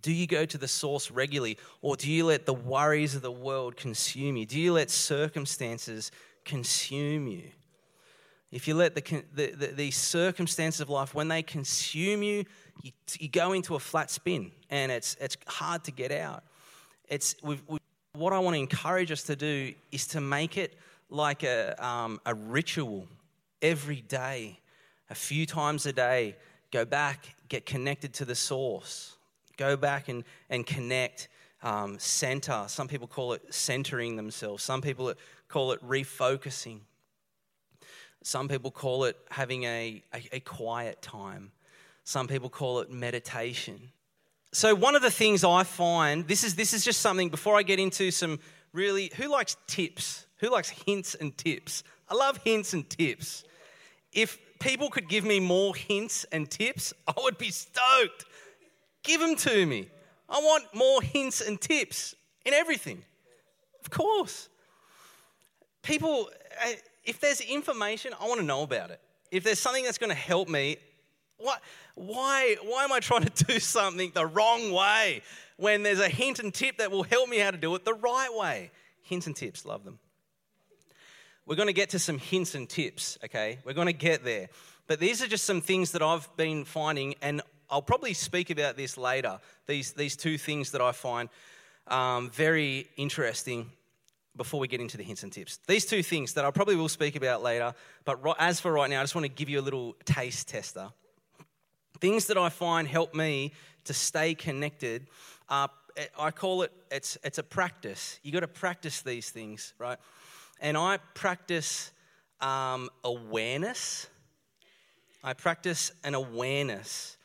Do 0.01 0.13
you 0.13 0.27
go 0.27 0.47
to 0.47 0.57
the 0.57 0.69
source 0.69 1.11
regularly, 1.11 1.59
or 1.83 1.97
do 1.97 2.11
you 2.11 2.25
let 2.27 2.47
the 2.47 2.55
worries 2.55 3.15
of 3.15 3.23
the 3.23 3.33
world 3.33 3.77
consume 3.77 4.37
you? 4.37 4.47
Do 4.47 4.59
you 4.59 4.73
let 4.73 4.91
circumstances 4.91 6.11
consume 6.45 7.27
you? 7.27 7.43
If 8.53 8.69
you 8.69 8.75
let 8.75 8.95
the, 8.95 9.25
the, 9.35 9.51
the, 9.53 9.67
the 9.69 9.91
circumstances 9.91 10.83
of 10.83 10.91
life, 10.91 11.15
when 11.15 11.29
they 11.29 11.43
consume 11.43 12.23
you, 12.23 12.45
you, 12.83 12.93
you, 13.19 13.29
go 13.29 13.53
into 13.53 13.75
a 13.75 13.79
flat 13.79 14.11
spin 14.11 14.53
and 14.69 14.93
it's, 14.93 15.17
it's 15.21 15.39
hard 15.47 15.85
to 15.85 15.91
get 15.91 16.13
out. 16.13 16.45
It's, 17.09 17.35
we've, 17.43 17.63
we've, 17.67 17.81
what 18.15 18.35
I 18.35 18.39
want 18.39 18.55
to 18.55 18.61
encourage 18.61 19.11
us 19.11 19.23
to 19.25 19.37
do 19.37 19.73
is 19.91 20.07
to 20.09 20.21
make 20.21 20.59
it 20.59 20.75
like 21.09 21.43
a, 21.43 21.75
um, 21.85 22.21
a 22.27 22.35
ritual 22.35 23.09
every 23.63 24.03
day, 24.03 24.59
a 25.09 25.15
few 25.15 25.47
times 25.47 25.87
a 25.87 25.93
day. 25.93 26.37
Go 26.71 26.85
back, 26.85 27.35
get 27.49 27.65
connected 27.65 28.13
to 28.15 28.27
the 28.27 28.35
source. 28.35 29.17
Go 29.57 29.79
back 29.79 30.09
and, 30.09 30.25
and 30.51 30.67
connect, 30.67 31.29
um, 31.63 31.99
center. 31.99 32.65
Some 32.67 32.89
people 32.89 33.07
call 33.07 33.33
it 33.33 33.55
centering 33.55 34.17
themselves, 34.17 34.63
some 34.63 34.83
people 34.83 35.13
call 35.49 35.73
it 35.73 35.87
refocusing. 35.87 36.81
Some 38.23 38.49
people 38.49 38.71
call 38.71 39.05
it 39.05 39.17
having 39.31 39.65
a, 39.65 40.03
a, 40.15 40.37
a 40.37 40.41
quiet 40.41 41.03
time. 41.03 41.53
Some 42.05 42.29
people 42.29 42.49
call 42.49 42.81
it 42.81 42.91
meditation. 42.91 43.91
So, 44.53 44.75
one 44.75 44.95
of 44.95 45.03
the 45.03 45.11
things 45.11 45.45
I 45.45 45.65
find 45.65 46.27
this 46.27 46.45
is, 46.45 46.55
this 46.55 46.73
is 46.73 46.85
just 46.85 47.01
something 47.01 47.31
before 47.31 47.57
I 47.57 47.63
get 47.63 47.79
into 47.79 48.11
some 48.11 48.39
really, 48.73 49.11
who 49.17 49.29
likes 49.29 49.57
tips? 49.67 50.27
Who 50.39 50.51
likes 50.51 50.71
hints 50.71 51.15
and 51.15 51.37
tips? 51.37 51.85
I 52.09 52.15
love 52.15 52.39
hints 52.45 52.75
and 52.75 52.89
tips. 52.89 53.45
If 54.13 54.39
people 54.59 54.91
could 54.91 55.09
give 55.09 55.25
me 55.25 55.41
more 55.41 55.75
hints 55.75 56.25
and 56.33 56.51
tips, 56.51 56.93
I 57.09 57.15
would 57.23 57.39
be 57.39 57.51
stoked. 57.51 58.27
Give 59.03 59.21
them 59.21 59.37
to 59.37 59.67
me. 59.67 59.89
I 60.29 60.39
want 60.39 60.65
more 60.75 61.01
hints 61.03 61.41
and 61.41 61.61
tips 61.61 62.15
in 62.45 62.53
everything. 62.53 63.03
Of 63.81 63.91
course. 63.91 64.49
People, 65.83 66.29
uh, 66.65 66.73
if 67.05 67.21
there's 67.21 67.41
information, 67.41 68.13
I 68.21 68.27
want 68.27 68.41
to 68.41 68.47
know 68.47 68.63
about 68.63 68.91
it. 68.91 69.01
If 69.31 69.45
there's 69.45 69.59
something 69.59 69.85
that's 69.85 69.99
going 69.99 70.11
to 70.11 70.17
help 70.17 70.49
me, 70.49 70.77
what, 71.39 71.61
why, 71.95 72.57
why 72.63 72.85
am 72.85 72.93
I 72.93 73.01
trying 73.01 73.25
to 73.25 73.45
do 73.47 73.59
something 73.59 74.13
the 74.15 74.27
wrong 74.27 74.73
way 74.73 75.23
when 75.57 75.83
there's 75.83 76.01
a 76.01 76.09
hint 76.09 76.39
and 76.39 76.53
tip 76.53 76.79
that 76.79 76.91
will 76.91 77.03
help 77.03 77.29
me 77.29 77.39
how 77.39 77.51
to 77.51 77.57
do 77.57 77.75
it 77.75 77.85
the 77.85 77.95
right 77.95 78.31
way? 78.33 78.71
Hints 79.03 79.27
and 79.27 79.35
tips, 79.35 79.65
love 79.65 79.85
them. 79.85 79.99
We're 81.45 81.57
going 81.57 81.69
to 81.69 81.73
get 81.73 81.91
to 81.91 81.99
some 81.99 82.19
hints 82.19 82.55
and 82.55 82.69
tips, 82.69 83.19
okay? 83.25 83.59
We're 83.65 83.73
going 83.73 83.89
to 83.89 83.93
get 83.93 84.25
there. 84.25 84.49
But 84.87 85.01
these 85.01 85.23
are 85.23 85.27
just 85.27 85.45
some 85.45 85.61
things 85.61 85.93
that 85.93 86.03
I've 86.03 86.29
been 86.37 86.65
finding, 86.65 87.17
and 87.21 87.43
I'll 87.69 87.83
probably 87.83 88.15
speak 88.15 88.51
about 88.51 88.77
this 88.77 88.97
later. 88.97 89.41
These, 89.67 89.93
these 89.93 90.17
two 90.17 90.39
things 90.39 90.71
that 90.71 90.81
I 90.81 90.93
find 90.93 91.29
um, 91.89 92.31
very 92.31 92.89
interesting 92.97 93.71
before 94.37 94.61
we 94.61 94.69
get 94.69 94.81
into 94.81 94.97
the 94.97 95.03
hints 95.03 95.23
and 95.23 95.33
tips. 95.33 95.59
These 95.67 95.87
two 95.87 96.03
things 96.03 96.35
that 96.35 96.45
I 96.45 96.51
probably 96.51 96.77
will 96.77 96.89
speak 96.89 97.17
about 97.17 97.43
later, 97.43 97.75
but 98.05 98.21
as 98.39 98.61
for 98.61 98.73
right 98.73 98.89
now, 98.89 99.01
I 99.01 99.03
just 99.03 99.15
want 99.15 99.25
to 99.25 99.33
give 99.33 99.49
you 99.49 99.61
a 99.61 99.63
little 99.63 99.95
taste 100.05 100.49
tester. 100.49 100.89
Things 102.01 102.27
that 102.27 102.39
I 102.39 102.49
find 102.49 102.89
help 102.89 103.15
me 103.15 103.53
to 103.85 103.95
stay 103.95 104.35
connected. 104.35 105.07
Uh, 105.49 105.69
I 106.19 106.31
call 106.31 106.63
it 106.63 106.73
it's 106.91 107.19
it's 107.23 107.39
a 107.39 107.43
practice. 107.43 108.19
You 108.23 108.33
got 108.33 108.41
to 108.41 108.49
practice 108.49 109.03
these 109.03 109.31
things, 109.31 109.75
right? 109.79 109.99
And 110.61 110.77
I 110.77 110.99
practice 111.15 111.93
um, 112.41 112.89
awareness. 113.05 114.09
I 115.23 115.35
practice 115.35 115.93
an 116.03 116.15
awareness 116.15 117.17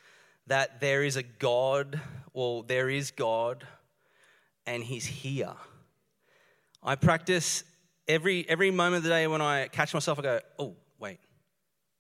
that 0.48 0.80
there 0.80 1.04
is 1.04 1.16
a 1.16 1.24
God, 1.24 2.00
well, 2.34 2.64
there 2.64 2.90
is 2.90 3.12
God, 3.12 3.66
and 4.66 4.84
He's 4.84 5.06
here. 5.06 5.54
I 6.84 6.96
practice 6.96 7.64
every, 8.08 8.48
every 8.48 8.72
moment 8.72 8.98
of 8.98 9.04
the 9.04 9.10
day 9.10 9.28
when 9.28 9.42
I 9.42 9.68
catch 9.68 9.94
myself, 9.94 10.20
I 10.20 10.22
go, 10.22 10.40
oh, 10.60 10.76
wait, 11.00 11.20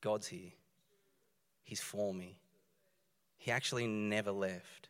God's 0.01 0.27
here. 0.27 0.51
He's 1.63 1.81
for 1.81 2.13
me. 2.13 2.37
He 3.37 3.51
actually 3.51 3.87
never 3.87 4.31
left. 4.31 4.89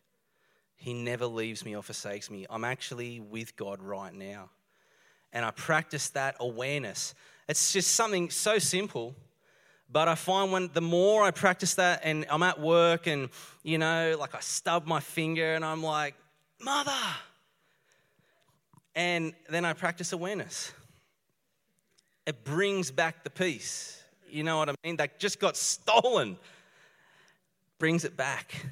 He 0.76 0.94
never 0.94 1.26
leaves 1.26 1.66
me 1.66 1.76
or 1.76 1.82
forsakes 1.82 2.30
me. 2.30 2.46
I'm 2.50 2.64
actually 2.64 3.20
with 3.20 3.56
God 3.56 3.82
right 3.82 4.14
now. 4.14 4.50
And 5.34 5.44
I 5.44 5.52
practice 5.52 6.10
that 6.10 6.36
awareness. 6.40 7.16
It's 7.50 7.74
just 7.74 7.94
something 7.94 8.30
so 8.30 8.60
simple 8.60 9.16
but 9.90 10.08
I 10.08 10.16
find 10.16 10.52
when 10.52 10.70
the 10.74 10.82
more 10.82 11.24
I 11.24 11.32
practice 11.32 11.76
that 11.76 12.02
and 12.04 12.26
I'm 12.30 12.44
at 12.44 12.60
work 12.60 13.08
and, 13.08 13.30
you 13.64 13.78
know, 13.78 14.18
like 14.20 14.36
I 14.36 14.42
stub 14.42 14.86
my 14.86 15.00
finger 15.00 15.56
and 15.56 15.64
I'm 15.64 15.82
like, 15.82 16.16
Mother. 16.60 16.92
And 18.98 19.34
then 19.48 19.64
I 19.64 19.74
practice 19.74 20.12
awareness. 20.12 20.74
It 22.26 22.44
brings 22.44 22.90
back 22.90 23.24
the 23.24 23.30
peace. 23.30 24.04
You 24.28 24.44
know 24.44 24.58
what 24.58 24.70
I 24.70 24.74
mean? 24.84 24.98
That 24.98 25.20
just 25.20 25.40
got 25.40 25.56
stolen. 25.56 26.38
brings 27.78 28.06
it 28.06 28.18
back. 28.18 28.66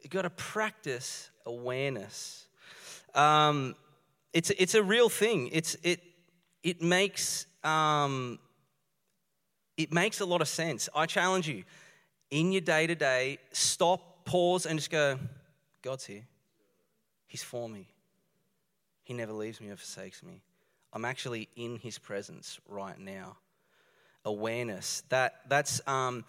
You've 0.00 0.12
got 0.12 0.22
to 0.22 0.30
practice 0.30 1.30
awareness. 1.44 2.46
Um, 3.12 3.74
it's, 4.32 4.50
it's 4.50 4.76
a 4.76 4.84
real 4.84 5.08
thing. 5.08 5.50
It's, 5.52 5.76
it, 5.82 6.00
it, 6.62 6.80
makes, 6.80 7.46
um, 7.64 8.38
it 9.76 9.92
makes 9.92 10.20
a 10.20 10.26
lot 10.26 10.42
of 10.42 10.48
sense. 10.48 10.88
I 10.94 11.06
challenge 11.06 11.48
you 11.48 11.64
in 12.30 12.52
your 12.52 12.60
day 12.60 12.86
to 12.86 12.94
day, 12.94 13.38
stop, 13.50 14.24
pause, 14.24 14.64
and 14.64 14.78
just 14.78 14.92
go, 14.92 15.18
God's 15.82 16.06
here. 16.06 16.22
He's 17.26 17.42
for 17.42 17.68
me. 17.68 17.88
He 19.02 19.14
never 19.14 19.32
leaves 19.32 19.60
me 19.60 19.70
or 19.70 19.76
forsakes 19.76 20.22
me. 20.22 20.42
I'm 20.92 21.04
actually 21.04 21.48
in 21.56 21.76
His 21.76 21.98
presence 21.98 22.58
right 22.68 22.98
now. 22.98 23.36
Awareness. 24.24 25.02
That, 25.08 25.40
that's 25.48 25.80
um, 25.86 26.24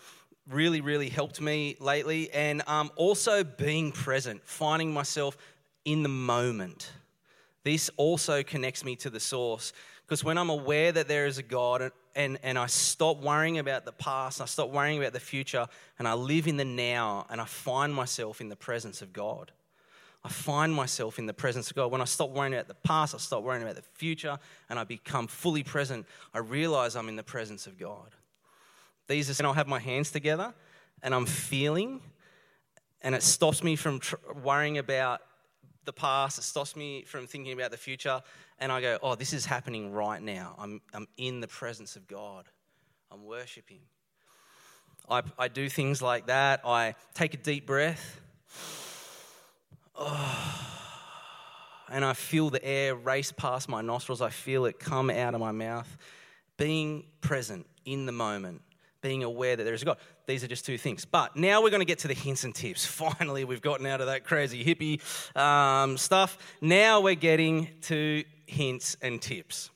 really, 0.49 0.81
really 0.81 1.09
helped 1.09 1.41
me 1.41 1.75
lately. 1.79 2.31
And 2.31 2.61
um, 2.67 2.91
also 2.95 3.43
being 3.43 3.91
present, 3.91 4.41
finding 4.45 4.93
myself 4.93 5.37
in 5.85 6.03
the 6.03 6.09
moment. 6.09 6.91
This 7.63 7.89
also 7.97 8.43
connects 8.43 8.83
me 8.83 8.95
to 8.97 9.09
the 9.09 9.19
source 9.19 9.73
because 10.11 10.23
when 10.25 10.37
I'm 10.37 10.49
aware 10.49 10.91
that 10.91 11.07
there 11.07 11.25
is 11.25 11.37
a 11.37 11.43
God 11.43 11.81
and, 11.81 11.91
and, 12.15 12.39
and 12.43 12.59
I 12.59 12.65
stop 12.65 13.21
worrying 13.21 13.59
about 13.59 13.85
the 13.85 13.93
past, 13.93 14.41
I 14.41 14.45
stop 14.45 14.69
worrying 14.69 14.99
about 14.99 15.13
the 15.13 15.21
future, 15.21 15.67
and 15.97 16.05
I 16.05 16.15
live 16.15 16.47
in 16.47 16.57
the 16.57 16.65
now 16.65 17.25
and 17.29 17.39
I 17.39 17.45
find 17.45 17.93
myself 17.93 18.41
in 18.41 18.49
the 18.49 18.57
presence 18.57 19.01
of 19.01 19.13
God. 19.13 19.51
I 20.23 20.29
find 20.29 20.73
myself 20.73 21.17
in 21.17 21.25
the 21.25 21.33
presence 21.33 21.69
of 21.69 21.75
God. 21.75 21.91
When 21.91 22.01
I 22.01 22.05
stop 22.05 22.29
worrying 22.29 22.53
about 22.53 22.67
the 22.67 22.75
past, 22.75 23.15
I 23.15 23.17
stop 23.17 23.43
worrying 23.43 23.63
about 23.63 23.75
the 23.75 23.81
future, 23.81 24.37
and 24.69 24.77
I 24.77 24.83
become 24.83 25.27
fully 25.27 25.63
present, 25.63 26.05
I 26.33 26.39
realize 26.39 26.95
I'm 26.95 27.09
in 27.09 27.15
the 27.15 27.23
presence 27.23 27.65
of 27.65 27.79
God. 27.79 28.11
These 29.07 29.29
are, 29.29 29.41
and 29.41 29.47
I'll 29.47 29.53
have 29.53 29.67
my 29.67 29.79
hands 29.79 30.11
together 30.11 30.53
and 31.03 31.15
I'm 31.15 31.25
feeling, 31.25 32.01
and 33.01 33.15
it 33.15 33.23
stops 33.23 33.63
me 33.63 33.75
from 33.75 33.99
tr- 33.99 34.15
worrying 34.43 34.77
about 34.77 35.21
the 35.85 35.93
past, 35.93 36.37
it 36.37 36.43
stops 36.43 36.75
me 36.75 37.03
from 37.03 37.25
thinking 37.25 37.53
about 37.53 37.71
the 37.71 37.77
future, 37.77 38.21
and 38.59 38.71
I 38.71 38.81
go, 38.81 38.99
oh, 39.01 39.15
this 39.15 39.33
is 39.33 39.45
happening 39.45 39.91
right 39.91 40.21
now. 40.21 40.55
I'm, 40.59 40.81
I'm 40.93 41.07
in 41.17 41.39
the 41.39 41.47
presence 41.47 41.95
of 41.95 42.07
God, 42.07 42.45
I'm 43.11 43.25
worshiping. 43.25 43.79
I, 45.09 45.23
I 45.37 45.47
do 45.47 45.67
things 45.67 46.01
like 46.01 46.27
that. 46.27 46.61
I 46.63 46.95
take 47.15 47.33
a 47.33 47.37
deep 47.37 47.65
breath. 47.65 48.21
Oh, 49.95 50.67
and 51.91 52.05
I 52.05 52.13
feel 52.13 52.49
the 52.49 52.63
air 52.63 52.95
race 52.95 53.31
past 53.31 53.69
my 53.69 53.81
nostrils. 53.81 54.21
I 54.21 54.29
feel 54.29 54.65
it 54.65 54.79
come 54.79 55.09
out 55.09 55.33
of 55.33 55.39
my 55.39 55.51
mouth. 55.51 55.97
Being 56.57 57.05
present 57.21 57.65
in 57.85 58.05
the 58.05 58.11
moment 58.11 58.61
being 59.01 59.23
aware 59.23 59.55
that 59.55 59.63
there 59.63 59.73
is 59.73 59.83
God. 59.83 59.97
These 60.27 60.43
are 60.43 60.47
just 60.47 60.65
two 60.65 60.77
things. 60.77 61.05
But 61.05 61.35
now 61.35 61.61
we're 61.61 61.71
going 61.71 61.81
to 61.81 61.85
get 61.85 61.99
to 61.99 62.07
the 62.07 62.13
hints 62.13 62.43
and 62.43 62.53
tips. 62.53 62.85
Finally, 63.17 63.43
we've 63.45 63.61
gotten 63.61 63.85
out 63.85 63.99
of 63.99 64.07
that 64.07 64.23
crazy 64.23 64.63
hippie 64.63 65.01
um, 65.35 65.97
stuff. 65.97 66.37
Now 66.61 67.01
we're 67.01 67.15
getting 67.15 67.69
to 67.83 68.23
hints 68.45 68.95
and 69.01 69.21
tips. 69.21 69.69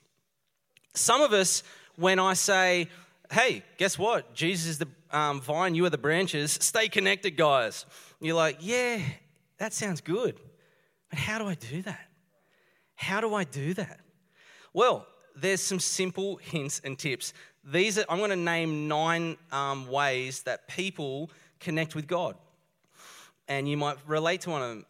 Some 0.93 1.22
of 1.22 1.34
us, 1.34 1.63
when 1.98 2.19
I 2.19 2.34
say, 2.34 2.88
hey, 3.31 3.63
guess 3.77 3.98
what? 4.00 4.34
Jesus 4.34 4.67
is 4.67 4.77
the 4.77 4.88
um, 5.12 5.41
vine, 5.41 5.75
you 5.75 5.86
are 5.86 5.89
the 5.89 5.98
branches, 5.98 6.51
stay 6.51 6.88
connected, 6.88 7.31
guys. 7.31 7.86
You're 8.22 8.36
like, 8.36 8.57
yeah, 8.62 9.00
that 9.57 9.74
sounds 9.74 10.01
good. 10.01 10.39
But 11.15 11.22
how 11.22 11.39
do 11.39 11.48
I 11.48 11.53
do 11.53 11.81
that? 11.84 12.10
How 12.95 13.22
do 13.22 13.34
I 13.34 13.45
do 13.45 13.74
that? 13.75 14.01
Well, 14.74 15.07
there's 15.34 15.62
some 15.62 15.79
simple 15.79 16.36
hints 16.36 16.81
and 16.84 17.00
tips 17.00 17.34
these 17.63 17.98
are, 17.98 18.03
I'm 18.10 18.17
going 18.17 18.31
to 18.31 18.36
name 18.36 18.89
nine 18.89 19.38
um, 19.53 19.88
ways 19.88 20.43
that 20.43 20.67
people 20.67 21.31
connect 21.62 21.95
with 21.95 22.05
God. 22.05 22.36
And 23.48 23.67
you 23.67 23.77
might 23.77 23.98
relate 24.05 24.41
to 24.41 24.50
one 24.50 24.62
of 24.62 24.67
them. 24.67 24.86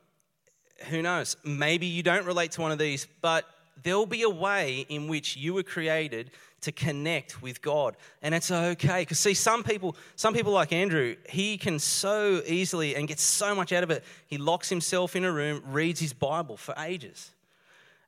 Who 0.89 1.03
knows? 1.03 1.37
Maybe 1.43 1.85
you 1.85 2.01
don't 2.01 2.25
relate 2.25 2.51
to 2.53 2.61
one 2.61 2.71
of 2.71 2.79
these, 2.79 3.05
but 3.21 3.45
there'll 3.83 4.07
be 4.07 4.23
a 4.23 4.29
way 4.29 4.87
in 4.89 5.07
which 5.07 5.37
you 5.37 5.53
were 5.53 5.63
created 5.63 6.31
to 6.65 6.71
connect 6.71 7.41
with 7.41 7.61
God. 7.61 7.95
And 8.21 8.35
it's 8.35 8.51
okay. 8.51 9.01
Because 9.01 9.19
see, 9.19 9.33
some 9.33 9.63
people, 9.63 9.95
some 10.15 10.33
people 10.33 10.51
like 10.51 10.73
Andrew, 10.73 11.15
he 11.29 11.57
can 11.57 11.79
so 11.79 12.41
easily 12.45 12.95
and 12.95 13.07
gets 13.07 13.23
so 13.23 13.55
much 13.55 13.71
out 13.71 13.83
of 13.83 13.91
it. 13.91 14.03
He 14.27 14.37
locks 14.37 14.69
himself 14.69 15.15
in 15.15 15.23
a 15.23 15.31
room, 15.31 15.61
reads 15.65 15.99
his 15.99 16.13
Bible 16.13 16.57
for 16.57 16.75
ages. 16.77 17.31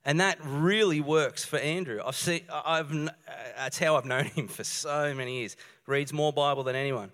And 0.04 0.20
that 0.20 0.38
really 0.42 1.00
works 1.00 1.44
for 1.44 1.58
Andrew. 1.58 2.00
I've 2.04 2.16
seen, 2.16 2.40
I've, 2.52 3.10
that's 3.56 3.78
how 3.78 3.96
I've 3.96 4.06
known 4.06 4.24
him 4.24 4.48
for 4.48 4.64
so 4.64 5.14
many 5.14 5.40
years. 5.40 5.56
Reads 5.86 6.12
more 6.12 6.32
Bible 6.32 6.62
than 6.62 6.76
anyone. 6.76 7.10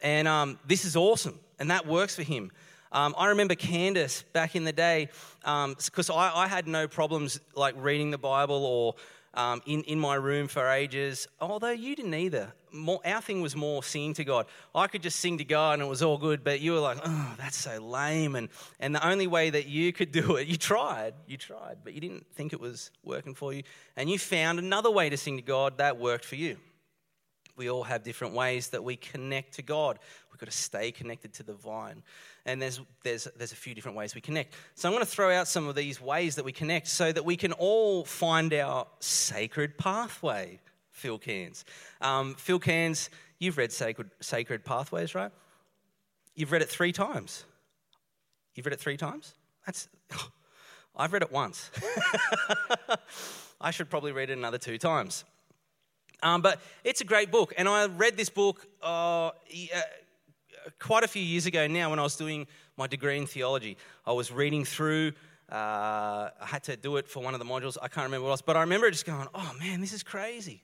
And 0.00 0.26
um, 0.28 0.58
this 0.66 0.84
is 0.84 0.96
awesome. 0.96 1.38
And 1.58 1.70
that 1.70 1.86
works 1.86 2.16
for 2.16 2.22
him. 2.22 2.50
Um, 2.90 3.14
I 3.16 3.28
remember 3.28 3.54
Candace 3.54 4.22
back 4.34 4.54
in 4.54 4.64
the 4.64 4.72
day, 4.72 5.08
because 5.40 6.10
um, 6.10 6.16
I, 6.16 6.42
I, 6.42 6.46
had 6.46 6.68
no 6.68 6.86
problems 6.86 7.40
like 7.54 7.74
reading 7.78 8.10
the 8.10 8.18
Bible 8.18 8.66
or 8.66 8.96
um, 9.34 9.62
in, 9.66 9.82
in 9.84 9.98
my 9.98 10.14
room 10.14 10.48
for 10.48 10.68
ages, 10.68 11.28
although 11.40 11.70
you 11.70 11.96
didn't 11.96 12.14
either. 12.14 12.52
More, 12.70 13.00
our 13.04 13.20
thing 13.20 13.42
was 13.42 13.54
more 13.54 13.82
singing 13.82 14.14
to 14.14 14.24
God. 14.24 14.46
I 14.74 14.86
could 14.86 15.02
just 15.02 15.20
sing 15.20 15.38
to 15.38 15.44
God 15.44 15.74
and 15.74 15.82
it 15.82 15.88
was 15.88 16.02
all 16.02 16.16
good, 16.16 16.42
but 16.42 16.60
you 16.60 16.72
were 16.72 16.80
like, 16.80 16.98
oh, 17.04 17.34
that's 17.38 17.56
so 17.56 17.78
lame. 17.78 18.34
And, 18.34 18.48
and 18.80 18.94
the 18.94 19.06
only 19.06 19.26
way 19.26 19.50
that 19.50 19.66
you 19.66 19.92
could 19.92 20.10
do 20.10 20.36
it, 20.36 20.48
you 20.48 20.56
tried, 20.56 21.14
you 21.26 21.36
tried, 21.36 21.78
but 21.84 21.92
you 21.92 22.00
didn't 22.00 22.26
think 22.34 22.52
it 22.52 22.60
was 22.60 22.90
working 23.04 23.34
for 23.34 23.52
you. 23.52 23.62
And 23.96 24.08
you 24.08 24.18
found 24.18 24.58
another 24.58 24.90
way 24.90 25.10
to 25.10 25.16
sing 25.16 25.36
to 25.36 25.42
God 25.42 25.78
that 25.78 25.98
worked 25.98 26.24
for 26.24 26.36
you. 26.36 26.56
We 27.56 27.70
all 27.70 27.82
have 27.82 28.02
different 28.02 28.34
ways 28.34 28.68
that 28.68 28.82
we 28.82 28.96
connect 28.96 29.54
to 29.54 29.62
God. 29.62 29.98
We've 30.30 30.38
got 30.38 30.50
to 30.50 30.56
stay 30.56 30.90
connected 30.90 31.34
to 31.34 31.42
the 31.42 31.52
vine. 31.52 32.02
And 32.46 32.60
there's, 32.60 32.80
there's, 33.02 33.28
there's 33.36 33.52
a 33.52 33.56
few 33.56 33.74
different 33.74 33.96
ways 33.96 34.14
we 34.14 34.20
connect. 34.20 34.54
So 34.74 34.88
I'm 34.88 34.94
going 34.94 35.04
to 35.04 35.10
throw 35.10 35.32
out 35.32 35.48
some 35.48 35.68
of 35.68 35.74
these 35.74 36.00
ways 36.00 36.36
that 36.36 36.44
we 36.44 36.52
connect 36.52 36.88
so 36.88 37.12
that 37.12 37.24
we 37.24 37.36
can 37.36 37.52
all 37.52 38.04
find 38.04 38.52
our 38.54 38.86
sacred 39.00 39.76
pathway, 39.76 40.60
Phil 40.90 41.18
Cairns. 41.18 41.64
Um, 42.00 42.34
Phil 42.34 42.58
Cairns, 42.58 43.10
you've 43.38 43.58
read 43.58 43.70
Sacred, 43.70 44.10
sacred 44.20 44.64
Pathways, 44.64 45.14
right? 45.14 45.30
You've 46.34 46.52
read 46.52 46.62
it 46.62 46.70
three 46.70 46.92
times. 46.92 47.44
You've 48.54 48.66
read 48.66 48.72
it 48.72 48.80
three 48.80 48.96
times? 48.96 49.34
That's. 49.66 49.88
I've 50.96 51.12
read 51.12 51.22
it 51.22 51.32
once. 51.32 51.70
I 53.60 53.70
should 53.70 53.88
probably 53.88 54.12
read 54.12 54.28
it 54.28 54.36
another 54.36 54.58
two 54.58 54.76
times. 54.76 55.24
Um, 56.22 56.40
but 56.40 56.60
it's 56.84 57.00
a 57.00 57.04
great 57.04 57.30
book, 57.32 57.52
and 57.56 57.68
I 57.68 57.86
read 57.86 58.16
this 58.16 58.30
book 58.30 58.64
uh, 58.80 59.32
quite 60.78 61.02
a 61.02 61.08
few 61.08 61.22
years 61.22 61.46
ago 61.46 61.66
now 61.66 61.90
when 61.90 61.98
I 61.98 62.02
was 62.02 62.16
doing 62.16 62.46
my 62.76 62.86
degree 62.86 63.18
in 63.18 63.26
theology. 63.26 63.76
I 64.06 64.12
was 64.12 64.30
reading 64.30 64.64
through, 64.64 65.12
uh, 65.50 66.30
I 66.40 66.46
had 66.46 66.62
to 66.64 66.76
do 66.76 66.96
it 66.96 67.08
for 67.08 67.22
one 67.22 67.34
of 67.34 67.40
the 67.40 67.46
modules. 67.46 67.76
I 67.82 67.88
can't 67.88 68.04
remember 68.04 68.26
what 68.26 68.30
else, 68.30 68.42
but 68.42 68.56
I 68.56 68.60
remember 68.60 68.90
just 68.90 69.04
going, 69.04 69.26
oh 69.34 69.52
man, 69.58 69.80
this 69.80 69.92
is 69.92 70.02
crazy. 70.02 70.62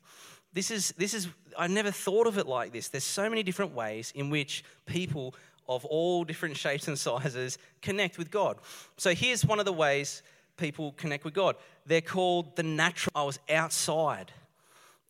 This 0.52 0.70
is, 0.70 0.94
this 0.96 1.12
is, 1.12 1.28
I 1.58 1.66
never 1.66 1.90
thought 1.90 2.26
of 2.26 2.38
it 2.38 2.46
like 2.46 2.72
this. 2.72 2.88
There's 2.88 3.04
so 3.04 3.28
many 3.28 3.42
different 3.42 3.74
ways 3.74 4.12
in 4.14 4.30
which 4.30 4.64
people 4.86 5.34
of 5.68 5.84
all 5.84 6.24
different 6.24 6.56
shapes 6.64 6.88
and 6.88 6.98
sizes 6.98 7.58
connect 7.82 8.16
with 8.16 8.30
God. 8.30 8.58
So 8.96 9.14
here's 9.14 9.44
one 9.44 9.58
of 9.58 9.64
the 9.64 9.72
ways 9.72 10.22
people 10.56 10.92
connect 10.92 11.24
with 11.24 11.34
God. 11.34 11.56
They're 11.86 12.00
called 12.00 12.56
the 12.56 12.62
natural. 12.62 13.12
I 13.14 13.22
was 13.24 13.38
outside 13.48 14.32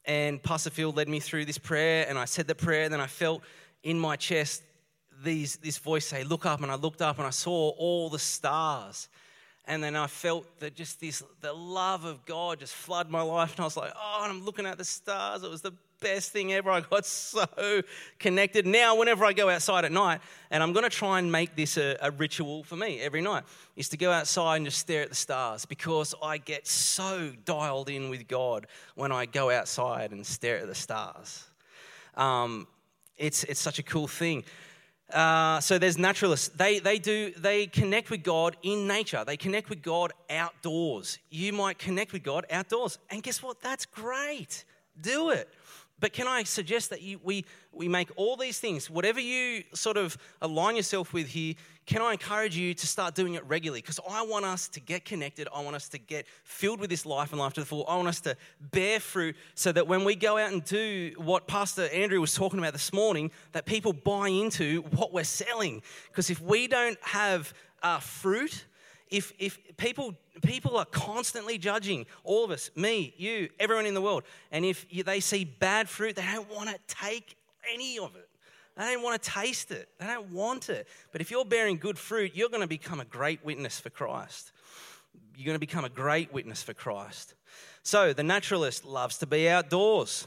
and 0.05 0.43
Pastor 0.43 0.71
Phil 0.71 0.93
led 0.93 1.09
me 1.09 1.21
through 1.21 1.45
this 1.45 1.59
prayer 1.59 2.07
and 2.09 2.19
I 2.19 2.25
said 2.25 2.47
the 2.47 2.55
prayer 2.55 2.85
and 2.85 2.93
then 2.93 3.01
I 3.01 3.07
felt 3.07 3.43
in 3.83 3.99
my 3.99 4.17
chest 4.17 4.63
these, 5.23 5.57
this 5.57 5.79
voice 5.79 6.07
say, 6.07 6.25
Look 6.25 6.47
up. 6.47 6.63
And 6.63 6.71
I 6.71 6.77
looked 6.77 7.03
up 7.03 7.19
and 7.19 7.27
I 7.27 7.31
saw 7.31 7.71
all 7.71 8.09
the 8.09 8.19
stars. 8.19 9.09
And 9.67 9.85
then 9.85 9.97
I 9.97 10.07
felt 10.07 10.47
that 10.61 10.75
just 10.75 11.01
this, 11.01 11.23
the 11.41 11.53
love 11.53 12.05
of 12.05 12.25
God 12.25 12.61
just 12.61 12.75
flood 12.75 13.11
my 13.11 13.21
life. 13.21 13.53
And 13.53 13.61
I 13.61 13.65
was 13.65 13.77
like, 13.77 13.93
Oh, 13.97 14.21
and 14.23 14.33
I'm 14.33 14.45
looking 14.45 14.67
at 14.67 14.79
the 14.79 14.85
stars. 14.85 15.43
It 15.43 15.51
was 15.51 15.63
the 15.63 15.73
best 16.01 16.33
thing 16.33 16.53
ever. 16.53 16.71
I 16.71 16.81
got 16.81 17.05
so 17.07 17.47
connected. 18.19 18.67
Now, 18.67 18.97
whenever 18.97 19.25
I 19.25 19.33
go 19.33 19.49
outside 19.49 19.85
at 19.85 19.93
night, 19.93 20.21
and 20.51 20.63
I'm 20.63 20.73
going 20.73 20.85
to 20.85 20.91
try 20.91 21.19
and 21.19 21.31
make 21.31 21.57
this 21.57 21.77
a, 21.77 21.97
a, 22.01 22.11
ritual 22.11 22.65
for 22.65 22.77
me 22.77 23.01
every 23.01 23.21
night, 23.21 23.45
is 23.77 23.89
to 23.91 23.97
go 23.97 24.11
outside 24.11 24.57
and 24.57 24.67
just 24.67 24.79
stare 24.79 25.03
at 25.03 25.09
the 25.09 25.15
stars 25.15 25.65
because 25.65 26.15
I 26.23 26.39
get 26.39 26.67
so 26.67 27.33
dialed 27.45 27.91
in 27.91 28.11
with 28.11 28.29
God 28.29 28.67
when 28.95 29.13
I 29.13 29.27
go 29.27 29.51
outside 29.51 30.13
and 30.13 30.27
stare 30.27 30.59
at 30.59 30.67
the 30.67 30.75
stars. 30.75 31.45
Um, 32.17 32.67
it's, 33.17 33.45
it's 33.45 33.61
such 33.61 33.79
a 33.79 33.83
cool 33.83 34.09
thing. 34.09 34.45
Uh, 35.13 35.59
so 35.61 35.79
there's 35.79 35.97
naturalists. 35.97 36.49
They, 36.49 36.81
they 36.81 36.99
do 36.99 37.33
they 37.39 37.67
connect 37.67 38.11
with 38.11 38.23
God 38.23 38.57
in 38.63 38.87
nature. 38.87 39.25
They 39.25 39.39
connect 39.39 39.71
with 39.71 39.83
God 39.83 40.13
outdoors. 40.29 41.19
You 41.31 41.55
might 41.55 41.79
connect 41.79 42.13
with 42.13 42.23
God 42.23 42.45
outdoors, 42.51 42.99
and 43.09 43.23
guess 43.23 43.43
what? 43.43 43.63
That's 43.63 43.87
great. 43.87 44.65
Do 45.01 45.31
it. 45.31 45.49
But 46.01 46.13
can 46.13 46.29
I 46.29 46.45
suggest 46.45 46.91
that 46.91 47.03
you, 47.03 47.21
we, 47.23 47.45
we 47.73 47.89
make 47.89 48.11
all 48.17 48.37
these 48.37 48.61
things, 48.61 48.89
whatever 48.89 49.21
you 49.21 49.65
sort 49.75 49.97
of 49.97 50.17
align 50.41 50.77
yourself 50.77 51.13
with 51.13 51.29
here, 51.29 51.55
can 51.87 52.03
I 52.03 52.13
encourage 52.13 52.57
you 52.57 52.75
to 52.75 52.87
start 52.87 53.15
doing 53.15 53.35
it 53.35 53.45
regularly? 53.47 53.81
Because 53.81 53.99
I 54.09 54.23
want 54.23 54.45
us 54.45 54.69
to 54.69 54.81
get 54.81 55.05
connected. 55.05 55.49
I 55.55 55.63
want 55.63 55.75
us 55.75 55.89
to 55.89 55.99
get 55.99 56.27
filled 56.45 56.81
with 56.81 56.91
this 56.91 57.07
life 57.07 57.33
and 57.33 57.41
life 57.41 57.55
to 57.55 57.61
the 57.61 57.67
full. 57.67 57.85
I 57.89 57.97
want 57.97 58.09
us 58.09 58.21
to 58.21 58.37
bear 58.61 59.01
fruit 59.01 59.37
so 59.55 59.73
that 59.73 59.89
when 59.89 60.05
we 60.05 60.15
go 60.15 60.39
out 60.39 60.53
and 60.53 60.63
do 60.63 61.13
what 61.17 61.49
Pastor 61.49 61.89
Andrew 61.89 62.21
was 62.21 62.35
talking 62.35 62.59
about 62.59 62.75
this 62.75 62.93
morning, 62.93 63.31
that 63.53 63.65
people 63.65 63.93
buy 63.93 64.29
into 64.29 64.83
what 64.95 65.13
we're 65.13 65.25
selling. 65.25 65.83
Because 66.09 66.31
if 66.31 66.41
we 66.41 66.69
don't 66.69 66.99
have 67.01 67.55
uh, 67.83 67.99
fruit, 67.99 68.67
if, 69.11 69.33
if 69.38 69.59
people, 69.77 70.14
people 70.42 70.77
are 70.77 70.85
constantly 70.85 71.59
judging 71.59 72.07
all 72.25 72.44
of 72.44 72.51
us, 72.51 72.71
me, 72.77 73.14
you, 73.16 73.49
everyone 73.59 73.87
in 73.87 73.94
the 73.94 74.03
world, 74.03 74.25
and 74.53 74.64
if 74.64 74.87
they 75.05 75.21
see 75.21 75.44
bad 75.44 75.88
fruit, 75.88 76.16
they 76.16 76.27
don't 76.33 76.51
want 76.55 76.68
to 76.68 76.79
take 76.87 77.37
any 77.73 77.99
of 77.99 78.14
it. 78.16 78.29
They 78.77 78.94
don't 78.94 79.03
want 79.03 79.21
to 79.21 79.31
taste 79.31 79.73
it. 79.73 79.88
They 79.99 80.07
don't 80.07 80.31
want 80.31 80.68
it. 80.68 80.87
But 81.11 81.21
if 81.21 81.31
you're 81.31 81.44
bearing 81.44 81.79
good 81.79 81.99
fruit, 81.99 82.33
you're 82.35 82.49
going 82.49 82.61
to 82.61 82.68
become 82.68 83.01
a 83.01 83.05
great 83.05 83.44
witness 83.44 83.81
for 83.81 83.90
Christ. 83.90 84.53
You're 85.37 85.47
going 85.47 85.57
to 85.57 85.61
become 85.61 85.85
a 85.85 85.88
great 85.88 86.33
witness 86.33 86.62
for 86.62 86.75
Christ. 86.75 87.35
So, 87.83 88.12
the 88.12 88.23
naturalist 88.23 88.85
loves 88.85 89.18
to 89.18 89.27
be 89.27 89.49
outdoors. 89.49 90.27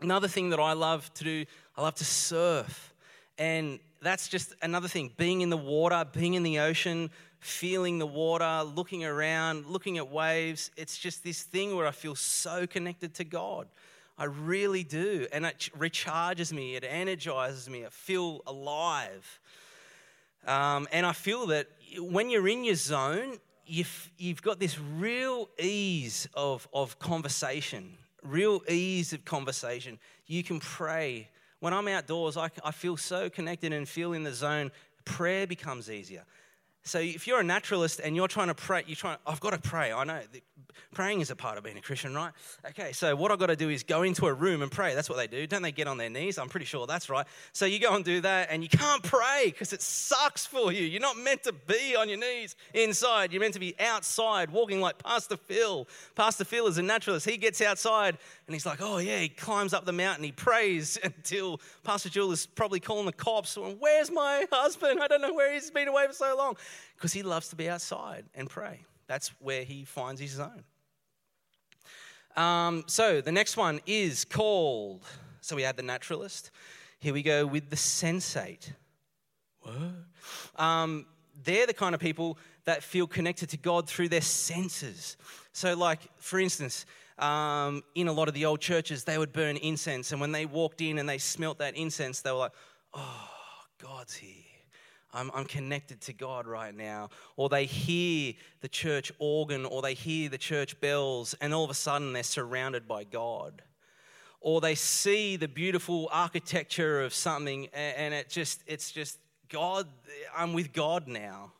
Another 0.00 0.28
thing 0.28 0.50
that 0.50 0.60
I 0.60 0.74
love 0.74 1.12
to 1.14 1.24
do, 1.24 1.44
I 1.76 1.82
love 1.82 1.96
to 1.96 2.04
surf. 2.04 2.94
And 3.38 3.80
that's 4.02 4.28
just 4.28 4.54
another 4.62 4.88
thing 4.88 5.10
being 5.16 5.40
in 5.40 5.50
the 5.50 5.56
water, 5.56 6.04
being 6.12 6.34
in 6.34 6.42
the 6.44 6.60
ocean, 6.60 7.10
feeling 7.40 7.98
the 7.98 8.06
water, 8.06 8.62
looking 8.64 9.04
around, 9.04 9.66
looking 9.66 9.98
at 9.98 10.10
waves. 10.10 10.70
It's 10.76 10.98
just 10.98 11.22
this 11.22 11.42
thing 11.42 11.76
where 11.76 11.86
I 11.86 11.92
feel 11.92 12.14
so 12.14 12.66
connected 12.66 13.14
to 13.14 13.24
God. 13.24 13.68
I 14.18 14.24
really 14.24 14.82
do. 14.82 15.26
And 15.32 15.46
it 15.46 15.70
recharges 15.78 16.52
me, 16.52 16.74
it 16.74 16.84
energizes 16.86 17.68
me, 17.70 17.86
I 17.86 17.90
feel 17.90 18.42
alive. 18.46 19.40
Um, 20.46 20.88
and 20.92 21.06
I 21.06 21.12
feel 21.12 21.46
that 21.48 21.68
when 21.98 22.30
you're 22.30 22.48
in 22.48 22.64
your 22.64 22.74
zone, 22.74 23.38
you've, 23.66 24.10
you've 24.18 24.42
got 24.42 24.58
this 24.58 24.78
real 24.78 25.48
ease 25.58 26.28
of, 26.34 26.66
of 26.72 26.98
conversation, 26.98 27.96
real 28.22 28.62
ease 28.68 29.12
of 29.12 29.24
conversation. 29.24 29.98
You 30.26 30.42
can 30.42 30.58
pray. 30.58 31.28
When 31.60 31.72
I'm 31.72 31.86
outdoors, 31.88 32.36
I, 32.36 32.50
I 32.64 32.72
feel 32.72 32.96
so 32.96 33.30
connected 33.30 33.72
and 33.72 33.88
feel 33.88 34.12
in 34.12 34.24
the 34.24 34.32
zone. 34.32 34.70
Prayer 35.04 35.46
becomes 35.46 35.90
easier. 35.90 36.24
So 36.84 36.98
if 37.00 37.26
you're 37.26 37.40
a 37.40 37.44
naturalist 37.44 38.00
and 38.00 38.16
you're 38.16 38.28
trying 38.28 38.48
to 38.48 38.54
pray, 38.54 38.82
you're 38.86 38.96
trying, 38.96 39.18
I've 39.26 39.40
got 39.40 39.50
to 39.50 39.58
pray. 39.58 39.92
I 39.92 40.04
know 40.04 40.20
praying 40.92 41.20
is 41.20 41.30
a 41.30 41.36
part 41.36 41.58
of 41.58 41.64
being 41.64 41.76
a 41.76 41.80
Christian, 41.80 42.14
right? 42.14 42.32
Okay, 42.70 42.92
so 42.92 43.14
what 43.14 43.30
I've 43.30 43.38
got 43.38 43.46
to 43.46 43.56
do 43.56 43.68
is 43.68 43.82
go 43.82 44.02
into 44.02 44.26
a 44.26 44.32
room 44.32 44.62
and 44.62 44.70
pray. 44.70 44.94
That's 44.94 45.08
what 45.08 45.16
they 45.16 45.26
do. 45.26 45.46
Don't 45.46 45.62
they 45.62 45.72
get 45.72 45.86
on 45.86 45.98
their 45.98 46.08
knees? 46.08 46.38
I'm 46.38 46.48
pretty 46.48 46.66
sure 46.66 46.86
that's 46.86 47.10
right. 47.10 47.26
So 47.52 47.66
you 47.66 47.78
go 47.78 47.94
and 47.94 48.04
do 48.04 48.20
that 48.22 48.48
and 48.50 48.62
you 48.62 48.68
can't 48.68 49.02
pray 49.02 49.44
because 49.46 49.72
it 49.72 49.82
sucks 49.82 50.46
for 50.46 50.72
you. 50.72 50.84
You're 50.84 51.02
not 51.02 51.18
meant 51.18 51.42
to 51.44 51.52
be 51.52 51.94
on 51.94 52.08
your 52.08 52.18
knees 52.18 52.56
inside. 52.74 53.32
You're 53.32 53.40
meant 53.40 53.54
to 53.54 53.60
be 53.60 53.74
outside, 53.78 54.50
walking 54.50 54.80
like 54.80 54.98
Pastor 54.98 55.36
Phil. 55.36 55.86
Pastor 56.14 56.44
Phil 56.44 56.66
is 56.66 56.78
a 56.78 56.82
naturalist. 56.82 57.28
He 57.28 57.36
gets 57.36 57.60
outside 57.60 58.16
and 58.46 58.54
he's 58.54 58.66
like, 58.66 58.80
oh 58.80 58.98
yeah, 58.98 59.18
he 59.18 59.28
climbs 59.28 59.74
up 59.74 59.84
the 59.84 59.92
mountain. 59.92 60.24
He 60.24 60.32
prays 60.32 60.98
until 61.04 61.60
Pastor 61.84 62.08
Jewel 62.08 62.32
is 62.32 62.46
probably 62.46 62.80
calling 62.80 63.06
the 63.06 63.12
cops. 63.12 63.56
Where's 63.56 64.10
my 64.10 64.46
husband? 64.50 65.00
I 65.02 65.06
don't 65.06 65.20
know 65.20 65.34
where 65.34 65.52
he's 65.52 65.70
been 65.70 65.88
away 65.88 66.06
for 66.06 66.14
so 66.14 66.34
long 66.36 66.56
because 66.96 67.12
he 67.12 67.22
loves 67.22 67.48
to 67.48 67.56
be 67.56 67.68
outside 67.68 68.24
and 68.34 68.48
pray. 68.48 68.84
That's 69.06 69.28
where 69.40 69.64
he 69.64 69.84
finds 69.84 70.20
his 70.20 70.32
zone. 70.32 70.64
Um, 72.36 72.84
so 72.86 73.20
the 73.20 73.32
next 73.32 73.56
one 73.56 73.80
is 73.86 74.24
called. 74.24 75.04
So 75.40 75.56
we 75.56 75.62
had 75.62 75.76
the 75.76 75.82
naturalist. 75.82 76.50
Here 77.00 77.12
we 77.12 77.22
go 77.22 77.46
with 77.46 77.70
the 77.70 77.76
sensate. 77.76 78.72
Um, 80.56 81.06
they're 81.44 81.66
the 81.66 81.74
kind 81.74 81.94
of 81.94 82.00
people 82.00 82.38
that 82.64 82.82
feel 82.82 83.06
connected 83.06 83.48
to 83.50 83.56
God 83.56 83.88
through 83.88 84.08
their 84.08 84.20
senses. 84.20 85.16
So, 85.52 85.74
like 85.74 86.00
for 86.18 86.38
instance, 86.38 86.86
um, 87.18 87.82
in 87.94 88.08
a 88.08 88.12
lot 88.12 88.28
of 88.28 88.34
the 88.34 88.44
old 88.44 88.60
churches, 88.60 89.04
they 89.04 89.18
would 89.18 89.32
burn 89.32 89.56
incense, 89.56 90.12
and 90.12 90.20
when 90.20 90.32
they 90.32 90.46
walked 90.46 90.80
in 90.80 90.98
and 90.98 91.08
they 91.08 91.18
smelt 91.18 91.58
that 91.58 91.76
incense, 91.76 92.20
they 92.20 92.30
were 92.30 92.38
like, 92.38 92.52
"Oh, 92.94 93.30
God's 93.78 94.14
here." 94.14 94.47
I'm, 95.12 95.30
I'm 95.34 95.44
connected 95.44 96.00
to 96.02 96.12
God 96.12 96.46
right 96.46 96.74
now. 96.74 97.10
Or 97.36 97.48
they 97.48 97.64
hear 97.64 98.34
the 98.60 98.68
church 98.68 99.10
organ 99.18 99.64
or 99.64 99.82
they 99.82 99.94
hear 99.94 100.28
the 100.28 100.38
church 100.38 100.80
bells, 100.80 101.34
and 101.40 101.54
all 101.54 101.64
of 101.64 101.70
a 101.70 101.74
sudden 101.74 102.12
they're 102.12 102.22
surrounded 102.22 102.86
by 102.86 103.04
God. 103.04 103.62
Or 104.40 104.60
they 104.60 104.74
see 104.74 105.36
the 105.36 105.48
beautiful 105.48 106.08
architecture 106.12 107.02
of 107.02 107.12
something, 107.12 107.68
and 107.72 108.14
it 108.14 108.28
just, 108.28 108.62
it's 108.66 108.92
just, 108.92 109.18
God, 109.48 109.88
I'm 110.36 110.52
with 110.52 110.72
God 110.72 111.08
now. 111.08 111.52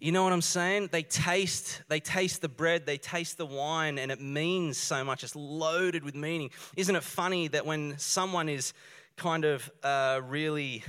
You 0.00 0.12
know 0.12 0.22
what 0.22 0.32
I'm 0.32 0.42
saying? 0.42 0.90
They 0.92 1.02
taste, 1.02 1.82
they 1.88 1.98
taste 1.98 2.40
the 2.40 2.48
bread, 2.48 2.86
they 2.86 2.98
taste 2.98 3.36
the 3.36 3.46
wine, 3.46 3.98
and 3.98 4.12
it 4.12 4.20
means 4.20 4.78
so 4.78 5.02
much. 5.02 5.24
It's 5.24 5.34
loaded 5.34 6.04
with 6.04 6.14
meaning. 6.14 6.50
Isn't 6.76 6.94
it 6.94 7.02
funny 7.02 7.48
that 7.48 7.66
when 7.66 7.98
someone 7.98 8.48
is 8.48 8.74
kind 9.16 9.44
of 9.44 9.68
uh, 9.82 10.20
really 10.24 10.84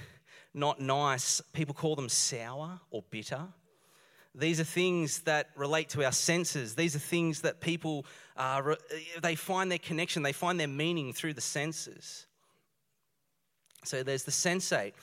not 0.60 0.80
nice, 0.80 1.42
people 1.54 1.74
call 1.74 1.96
them 1.96 2.10
sour 2.10 2.80
or 2.92 3.04
bitter. 3.10 3.48
These 4.36 4.60
are 4.60 4.66
things 4.66 5.22
that 5.22 5.50
relate 5.56 5.90
to 5.90 6.06
our 6.06 6.12
senses. 6.12 6.76
These 6.76 6.96
are 6.96 7.00
things 7.00 7.42
that 7.42 7.62
people, 7.62 8.06
uh, 8.38 8.76
they 9.22 9.36
find 9.36 9.72
their 9.72 9.80
connection, 9.80 10.22
they 10.22 10.34
find 10.34 10.60
their 10.60 10.68
meaning 10.68 11.14
through 11.14 11.34
the 11.34 11.42
senses. 11.42 12.28
So 13.84 14.04
there's 14.04 14.24
the 14.24 14.32
sensate. 14.32 14.94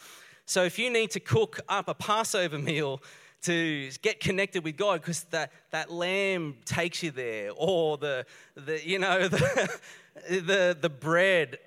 So 0.45 0.63
if 0.63 0.79
you 0.79 0.91
need 0.91 1.11
to 1.13 1.21
cook 1.21 1.61
up 1.69 1.89
a 1.89 1.95
Passover 1.95 2.59
meal 2.59 3.03
to 3.43 3.91
get 4.03 4.21
connected 4.21 4.65
with 4.65 4.77
God, 4.77 5.01
because 5.01 5.25
that, 5.25 5.53
that 5.71 5.91
lamb 5.91 6.57
takes 6.65 7.03
you 7.03 7.11
there, 7.11 7.51
or 7.57 7.99
the, 7.99 8.27
the 8.55 8.87
you 8.87 8.99
know, 8.99 9.29
the, 9.29 9.81
the, 10.29 10.79
the 10.81 10.91
bread. 10.91 11.59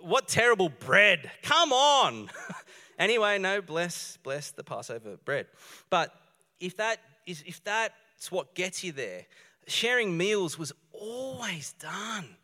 What 0.00 0.28
terrible 0.28 0.68
bread. 0.68 1.30
Come 1.42 1.72
on. 1.72 2.30
Anyway, 3.00 3.38
no, 3.38 3.62
bless, 3.62 4.18
bless 4.18 4.50
the 4.50 4.62
Passover 4.62 5.16
bread. 5.24 5.46
But 5.88 6.14
if 6.60 6.76
that 6.76 6.98
is 7.26 7.42
if 7.46 7.64
that's 7.64 8.30
what 8.30 8.54
gets 8.54 8.84
you 8.84 8.92
there, 8.92 9.24
sharing 9.66 10.18
meals 10.18 10.58
was 10.58 10.70
always 10.92 11.72
done. 11.80 12.36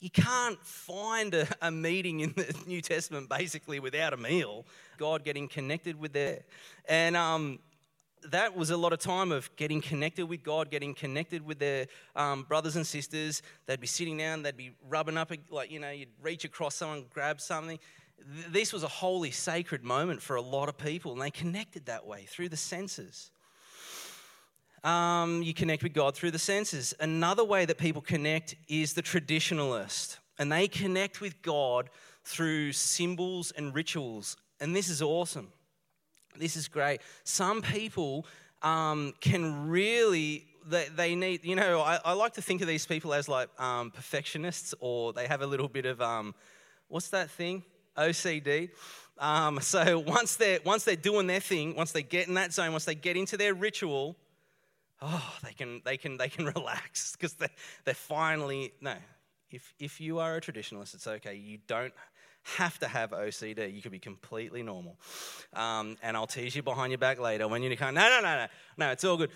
You 0.00 0.08
can't 0.08 0.58
find 0.64 1.34
a, 1.34 1.46
a, 1.60 1.70
meeting 1.70 2.20
in 2.20 2.32
the 2.32 2.54
New 2.66 2.80
Testament 2.80 3.28
basically 3.28 3.80
without 3.80 4.14
a 4.14 4.16
meal. 4.16 4.64
God 4.96 5.24
getting 5.24 5.46
connected 5.46 6.00
with 6.00 6.14
there. 6.14 6.40
And 6.88 7.14
um, 7.14 7.58
that 8.30 8.56
was 8.56 8.70
a 8.70 8.76
lot 8.78 8.94
of 8.94 9.00
time 9.00 9.30
of 9.30 9.54
getting 9.56 9.82
connected 9.82 10.26
with 10.26 10.42
God, 10.42 10.70
getting 10.70 10.94
connected 10.94 11.44
with 11.44 11.58
their 11.58 11.86
um, 12.16 12.44
brothers 12.44 12.76
and 12.76 12.86
sisters. 12.86 13.42
They'd 13.66 13.80
be 13.80 13.86
sitting 13.86 14.16
down, 14.16 14.42
they'd 14.42 14.56
be 14.56 14.70
rubbing 14.88 15.18
up, 15.18 15.32
like, 15.50 15.70
you 15.70 15.80
know, 15.80 15.90
you'd 15.90 16.08
reach 16.22 16.44
across 16.44 16.76
someone, 16.76 17.04
grab 17.12 17.40
something 17.40 17.78
this 18.50 18.72
was 18.72 18.82
a 18.82 18.88
holy, 18.88 19.30
sacred 19.30 19.84
moment 19.84 20.20
for 20.20 20.36
a 20.36 20.42
lot 20.42 20.68
of 20.68 20.76
people, 20.76 21.12
and 21.12 21.20
they 21.20 21.30
connected 21.30 21.86
that 21.86 22.06
way 22.06 22.26
through 22.28 22.48
the 22.48 22.56
senses. 22.56 23.30
Um, 24.84 25.42
you 25.42 25.54
connect 25.54 25.82
with 25.82 25.92
God 25.92 26.14
through 26.14 26.30
the 26.30 26.38
senses. 26.38 26.94
Another 27.00 27.44
way 27.44 27.64
that 27.64 27.78
people 27.78 28.02
connect 28.02 28.54
is 28.68 28.92
the 28.92 29.02
traditionalist, 29.02 30.18
and 30.38 30.52
they 30.52 30.68
connect 30.68 31.20
with 31.20 31.40
God 31.42 31.90
through 32.24 32.72
symbols 32.72 33.50
and 33.52 33.74
rituals. 33.74 34.36
And 34.60 34.76
this 34.76 34.88
is 34.88 35.02
awesome. 35.02 35.52
This 36.36 36.56
is 36.56 36.68
great. 36.68 37.00
Some 37.24 37.62
people 37.62 38.26
um, 38.62 39.14
can 39.20 39.68
really 39.68 40.44
they, 40.68 40.88
they, 40.94 41.14
need, 41.14 41.44
you 41.44 41.56
know, 41.56 41.80
I, 41.80 41.98
I, 42.04 42.12
like 42.12 42.34
to 42.34 42.42
think 42.42 42.60
of 42.60 42.68
these 42.68 42.84
people 42.84 43.14
as 43.14 43.26
like 43.26 43.48
um, 43.58 43.90
perfectionists 43.90 44.74
or 44.80 45.14
they 45.14 45.26
have 45.26 45.40
a 45.40 45.46
little 45.46 45.68
bit 45.68 45.86
of, 45.86 46.02
um, 46.02 46.34
what's 46.88 47.08
that 47.08 47.30
thing? 47.30 47.62
OCD. 47.98 48.70
Um, 49.18 49.60
so 49.62 49.98
once 49.98 50.36
they're, 50.36 50.60
once 50.64 50.84
they're 50.84 50.96
doing 50.96 51.26
their 51.26 51.40
thing, 51.40 51.74
once 51.74 51.92
they 51.92 52.02
get 52.02 52.28
in 52.28 52.34
that 52.34 52.52
zone, 52.52 52.72
once 52.72 52.84
they 52.84 52.94
get 52.94 53.16
into 53.16 53.36
their 53.36 53.54
ritual, 53.54 54.16
oh, 55.02 55.36
they 55.44 55.52
can, 55.52 55.82
they 55.84 55.96
can, 55.96 56.16
they 56.16 56.28
can 56.28 56.46
relax 56.56 57.12
because 57.12 57.34
they, 57.34 57.48
they're 57.84 57.94
finally, 57.94 58.72
no, 58.80 58.94
if, 59.50 59.74
if 59.78 60.00
you 60.00 60.18
are 60.18 60.36
a 60.36 60.40
traditionalist, 60.40 60.94
it's 60.94 61.06
okay. 61.06 61.34
You 61.34 61.58
don't 61.66 61.94
have 62.56 62.78
to 62.78 62.88
have 62.88 63.10
OCD. 63.10 63.74
You 63.74 63.82
could 63.82 63.92
be 63.92 63.98
completely 63.98 64.62
normal. 64.62 64.96
Um, 65.52 65.96
and 66.02 66.16
I'll 66.16 66.26
tease 66.26 66.54
you 66.54 66.62
behind 66.62 66.92
your 66.92 66.98
back 66.98 67.18
later 67.18 67.48
when 67.48 67.62
you 67.62 67.76
come, 67.76 67.94
no, 67.94 68.08
no, 68.08 68.20
no, 68.20 68.36
no, 68.36 68.46
no, 68.76 68.90
it's 68.90 69.04
all 69.04 69.16
good. 69.16 69.30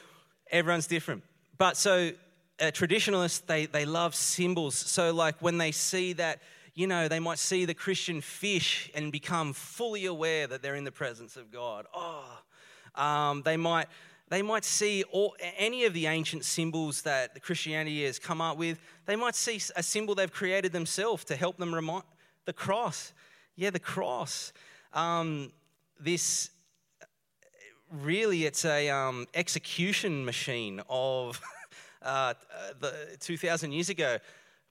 Everyone's 0.50 0.86
different. 0.86 1.22
But 1.58 1.76
so 1.76 2.12
a 2.58 2.72
traditionalist, 2.72 3.46
they, 3.46 3.66
they 3.66 3.84
love 3.84 4.14
symbols. 4.14 4.74
So 4.74 5.12
like 5.12 5.40
when 5.40 5.58
they 5.58 5.72
see 5.72 6.12
that, 6.14 6.40
you 6.74 6.86
know, 6.86 7.08
they 7.08 7.20
might 7.20 7.38
see 7.38 7.64
the 7.64 7.74
Christian 7.74 8.20
fish 8.20 8.90
and 8.94 9.12
become 9.12 9.52
fully 9.52 10.06
aware 10.06 10.46
that 10.46 10.62
they're 10.62 10.74
in 10.74 10.84
the 10.84 10.92
presence 10.92 11.36
of 11.36 11.50
God. 11.50 11.86
Oh, 11.94 12.24
um, 12.94 13.42
they 13.42 13.56
might 13.56 13.88
They 14.28 14.40
might 14.40 14.64
see 14.64 15.02
all, 15.12 15.36
any 15.58 15.84
of 15.84 15.92
the 15.92 16.06
ancient 16.06 16.44
symbols 16.46 17.02
that 17.02 17.42
Christianity 17.42 18.04
has 18.06 18.18
come 18.18 18.40
up 18.40 18.56
with. 18.56 18.78
They 19.04 19.16
might 19.16 19.34
see 19.34 19.60
a 19.76 19.82
symbol 19.82 20.14
they've 20.14 20.32
created 20.32 20.72
themselves 20.72 21.24
to 21.24 21.36
help 21.36 21.58
them 21.58 21.74
remind 21.74 22.04
the 22.46 22.54
cross. 22.54 23.12
Yeah, 23.56 23.68
the 23.68 23.78
cross. 23.78 24.54
Um, 24.94 25.52
this 26.00 26.50
really, 27.90 28.46
it's 28.46 28.64
a 28.64 28.88
um, 28.88 29.26
execution 29.34 30.24
machine 30.24 30.80
of 30.88 31.38
uh, 32.02 32.32
the 32.80 33.18
2,000 33.20 33.72
years 33.72 33.90
ago. 33.90 34.16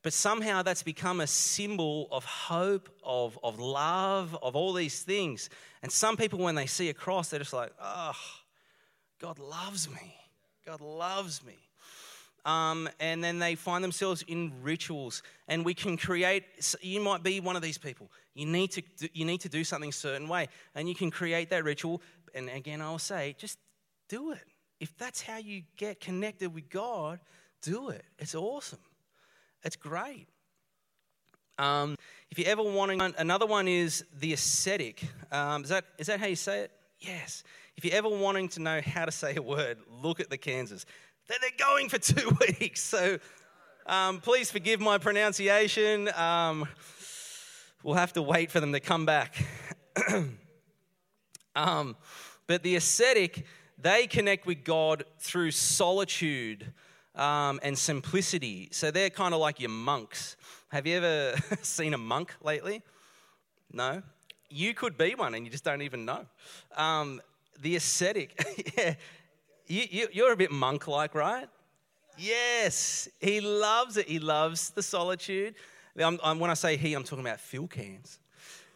But 0.04 0.14
somehow 0.14 0.64
that's 0.64 0.82
become 0.84 1.22
a 1.22 1.28
symbol 1.28 2.08
of 2.12 2.26
hope, 2.26 2.90
of, 3.04 3.38
of 3.44 3.60
love, 3.60 4.36
of 4.42 4.56
all 4.56 4.74
these 4.74 5.02
things. 5.02 5.50
And 5.84 5.92
some 5.92 6.18
people, 6.18 6.40
when 6.40 6.56
they 6.56 6.66
see 6.66 6.90
a 6.90 6.94
cross, 6.94 7.30
they're 7.30 7.40
just 7.40 7.54
like, 7.54 7.72
oh, 7.80 8.16
God 9.20 9.38
loves 9.38 9.90
me. 9.90 10.16
God 10.66 10.82
loves 10.82 11.44
me. 11.46 11.58
Um, 12.44 12.90
and 13.00 13.24
then 13.24 13.38
they 13.38 13.54
find 13.54 13.84
themselves 13.84 14.24
in 14.28 14.52
rituals. 14.64 15.22
And 15.48 15.64
we 15.64 15.76
can 15.76 15.98
create, 15.98 16.46
you 16.82 17.00
might 17.00 17.22
be 17.22 17.40
one 17.40 17.56
of 17.56 17.62
these 17.62 17.78
people. 17.78 18.12
You 18.34 18.48
need 18.48 18.72
to, 18.72 18.82
you 19.14 19.26
need 19.26 19.42
to 19.42 19.50
do 19.50 19.64
something 19.64 19.90
a 19.90 19.94
certain 19.94 20.28
way. 20.28 20.48
And 20.74 20.90
you 20.90 20.96
can 20.96 21.12
create 21.12 21.52
that 21.52 21.64
ritual. 21.64 22.02
And 22.34 22.50
again, 22.50 22.82
I'll 22.82 22.98
say, 22.98 23.36
just 23.38 23.60
do 24.10 24.32
it. 24.32 24.42
If 24.80 24.98
that's 24.98 25.22
how 25.22 25.38
you 25.38 25.62
get 25.78 26.00
connected 26.00 26.52
with 26.52 26.70
God, 26.70 27.20
do 27.62 27.90
it. 27.90 28.04
It's 28.18 28.34
awesome. 28.34 28.80
It's 29.63 29.76
great. 29.76 30.28
Um, 31.58 31.95
if 32.32 32.39
you 32.39 32.45
ever 32.45 32.63
want 32.63 32.97
to, 32.97 33.13
another 33.19 33.45
one 33.45 33.67
is 33.67 34.04
the 34.19 34.34
ascetic. 34.34 35.04
Um, 35.32 35.63
is, 35.63 35.69
that, 35.69 35.86
is 35.97 36.08
that 36.08 36.19
how 36.19 36.26
you 36.26 36.36
say 36.36 36.62
it? 36.62 36.71
Yes. 37.00 37.43
If 37.78 37.86
you're 37.86 37.95
ever 37.95 38.10
wanting 38.10 38.50
to 38.50 38.62
know 38.62 38.82
how 38.82 39.06
to 39.06 39.12
say 39.12 39.36
a 39.36 39.41
word, 39.41 39.78
look 40.02 40.19
at 40.19 40.30
the 40.30 40.38
Kansas. 40.38 40.86
They're, 41.28 41.38
they're 41.41 41.52
going 41.58 41.89
for 41.89 42.00
two 42.00 42.36
weeks. 42.60 42.82
So 42.82 43.19
um, 43.86 44.19
please 44.19 44.50
forgive 44.50 44.80
my 44.80 44.97
pronunciation. 44.97 46.10
Um, 46.15 46.67
we'll 47.84 47.95
have 47.95 48.13
to 48.13 48.21
wait 48.21 48.52
for 48.52 48.60
them 48.60 48.74
to 48.74 48.80
come 48.80 49.06
back. 49.06 49.36
um, 51.56 51.95
but 52.47 52.63
the 52.63 52.76
ascetic, 52.76 53.45
they 53.78 54.08
connect 54.08 54.45
with 54.45 54.63
God 54.63 55.04
through 55.19 55.52
solitude 55.52 56.74
um, 57.15 57.60
and 57.63 57.78
simplicity. 57.78 58.69
So 58.71 58.91
they're 58.91 59.10
kind 59.10 59.34
of 59.34 59.39
like 59.39 59.60
your 59.60 59.69
monks. 59.69 60.38
Have 60.69 60.88
you 60.88 60.97
ever 60.97 61.36
seen 61.62 61.93
a 61.93 61.97
monk 61.97 62.34
lately? 62.41 62.82
No? 63.71 64.02
You 64.50 64.74
could 64.74 64.97
be 64.97 65.15
one 65.15 65.34
and 65.34 65.45
you 65.45 65.52
just 65.52 65.63
don't 65.63 65.82
even 65.82 66.06
know. 66.06 66.26
Um, 66.76 67.21
the 67.62 67.76
ascetic, 67.76 68.74
yeah, 68.78 68.95
you, 69.67 69.84
you, 69.89 70.08
you're 70.12 70.34
a 70.34 70.38
bit 70.38 70.52
monk 70.52 70.88
like, 70.88 71.15
right? 71.15 71.47
Yes, 72.17 73.08
he 73.19 73.39
loves 73.39 73.97
it. 73.97 74.08
He 74.08 74.19
loves 74.19 74.71
the 74.71 74.84
solitude. 74.84 75.56
I'm, 75.97 76.19
I'm, 76.24 76.39
when 76.39 76.50
I 76.50 76.56
say 76.56 76.78
he, 76.78 76.93
I'm 76.93 77.04
talking 77.04 77.26
about 77.26 77.39
Phil 77.39 77.67
Cairns. 77.67 78.19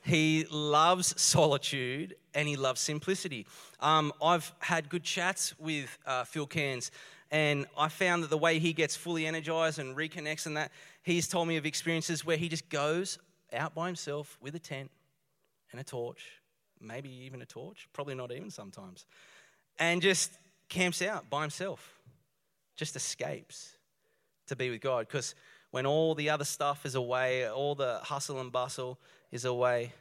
He 0.03 0.45
loves 0.51 1.19
solitude 1.19 2.15
and 2.35 2.47
he 2.47 2.55
loves 2.55 2.79
simplicity. 2.79 3.47
Um, 3.79 4.13
I've 4.21 4.51
had 4.59 4.87
good 4.87 5.03
chats 5.03 5.57
with 5.59 5.97
uh, 6.05 6.23
Phil 6.25 6.45
Cairns 6.45 6.91
and 7.35 7.65
I 7.77 7.89
found 7.89 8.23
that 8.23 8.29
the 8.29 8.37
way 8.37 8.59
he 8.59 8.71
gets 8.71 8.95
fully 8.95 9.27
energized 9.27 9.77
and 9.77 9.93
reconnects 9.93 10.45
and 10.45 10.55
that, 10.55 10.71
he's 11.03 11.27
told 11.27 11.49
me 11.49 11.57
of 11.57 11.65
experiences 11.65 12.23
where 12.23 12.37
he 12.37 12.47
just 12.47 12.69
goes 12.69 13.19
out 13.51 13.75
by 13.75 13.87
himself 13.87 14.37
with 14.39 14.55
a 14.55 14.59
tent 14.59 14.89
and 15.73 15.81
a 15.81 15.83
torch, 15.83 16.23
maybe 16.79 17.09
even 17.09 17.41
a 17.41 17.45
torch, 17.45 17.89
probably 17.91 18.15
not 18.15 18.31
even 18.31 18.49
sometimes, 18.49 19.05
and 19.77 20.01
just 20.01 20.31
camps 20.69 21.01
out 21.01 21.29
by 21.29 21.41
himself, 21.41 21.99
just 22.77 22.95
escapes 22.95 23.75
to 24.47 24.55
be 24.55 24.69
with 24.69 24.79
God. 24.79 25.05
Because 25.05 25.35
when 25.71 25.85
all 25.85 26.15
the 26.15 26.29
other 26.29 26.45
stuff 26.45 26.85
is 26.85 26.95
away, 26.95 27.49
all 27.49 27.75
the 27.75 27.99
hustle 28.01 28.39
and 28.39 28.49
bustle 28.49 28.97
is 29.33 29.43
away, 29.43 29.91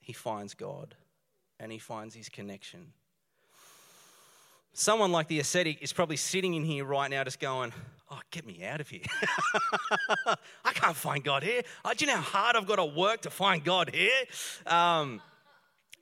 he 0.00 0.14
finds 0.14 0.54
God 0.54 0.94
and 1.60 1.70
he 1.70 1.78
finds 1.78 2.14
his 2.14 2.30
connection 2.30 2.94
someone 4.72 5.12
like 5.12 5.28
the 5.28 5.40
ascetic 5.40 5.82
is 5.82 5.92
probably 5.92 6.16
sitting 6.16 6.54
in 6.54 6.64
here 6.64 6.84
right 6.84 7.10
now 7.10 7.24
just 7.24 7.40
going, 7.40 7.72
Oh, 8.12 8.20
get 8.30 8.46
me 8.46 8.62
out 8.62 8.78
of 8.82 8.90
here. 8.90 9.00
I 10.26 10.72
can't 10.74 10.94
find 10.94 11.24
God 11.24 11.42
here. 11.42 11.62
Oh, 11.82 11.94
do 11.96 12.04
you 12.04 12.10
know 12.10 12.18
how 12.18 12.40
hard 12.40 12.56
I've 12.56 12.66
got 12.66 12.76
to 12.76 12.84
work 12.84 13.22
to 13.22 13.30
find 13.30 13.64
God 13.64 13.88
here? 13.88 14.24
Um, 14.66 15.22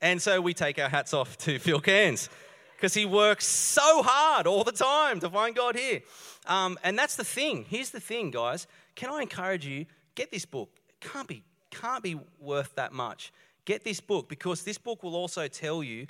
and 0.03 0.21
so 0.21 0.41
we 0.41 0.53
take 0.53 0.81
our 0.81 0.89
hats 0.89 1.15
off 1.15 1.39
to 1.39 1.61
Phil 1.61 1.79
Cairns 1.79 2.29
because 2.75 2.95
he 2.95 3.05
works 3.05 3.47
so 3.47 4.03
hard 4.03 4.49
all 4.49 4.65
the 4.65 4.73
time 4.73 5.21
to 5.21 5.31
find 5.31 5.55
God 5.55 5.77
here. 5.77 6.01
Um, 6.47 6.81
and 6.83 6.99
that's 6.99 7.15
the 7.15 7.25
thing. 7.25 7.65
Here's 7.69 7.91
the 7.91 8.01
thing, 8.01 8.33
guys. 8.33 8.67
Can 8.97 9.11
I 9.11 9.23
encourage 9.23 9.65
you? 9.65 9.87
Get 10.17 10.33
this 10.33 10.45
book. 10.45 10.71
It 10.89 11.01
can't 11.01 11.29
be, 11.29 11.45
can't 11.71 12.03
be 12.03 12.19
worth 12.41 12.75
that 12.75 12.93
much. 12.93 13.33
Get 13.67 13.85
this 13.85 14.01
book 14.01 14.29
because 14.29 14.65
this 14.65 14.79
book 14.79 15.05
will 15.05 15.15
also 15.15 15.47
tell 15.47 15.81
you 15.85 16.09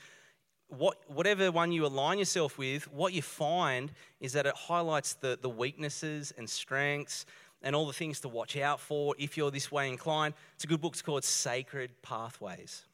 what, 0.71 0.99
whatever 1.09 1.51
one 1.51 1.73
you 1.73 1.85
align 1.85 2.19
yourself 2.19 2.57
with, 2.57 2.91
what 2.93 3.13
you 3.13 3.23
find 3.23 3.93
is 4.21 4.33
that 4.33 4.47
it 4.47 4.55
highlights 4.55 5.15
the, 5.15 5.39
the 5.41 5.49
weaknesses 5.49 6.33
and 6.39 6.49
strengths 6.49 7.27
and 7.63 7.77
all 7.77 7.87
the 7.87 7.93
things 7.93 8.21
to 8.21 8.29
watch 8.29 8.57
out 8.57 8.81
for 8.81 9.15
if 9.19 9.37
you're 9.37 9.51
this 9.51 9.71
way 9.71 9.89
inclined. 9.89 10.35
It's 10.55 10.65
a 10.65 10.67
good 10.67 10.81
book. 10.81 10.95
It's 10.95 11.03
called 11.03 11.25
Sacred 11.25 11.91
Pathways 12.03 12.85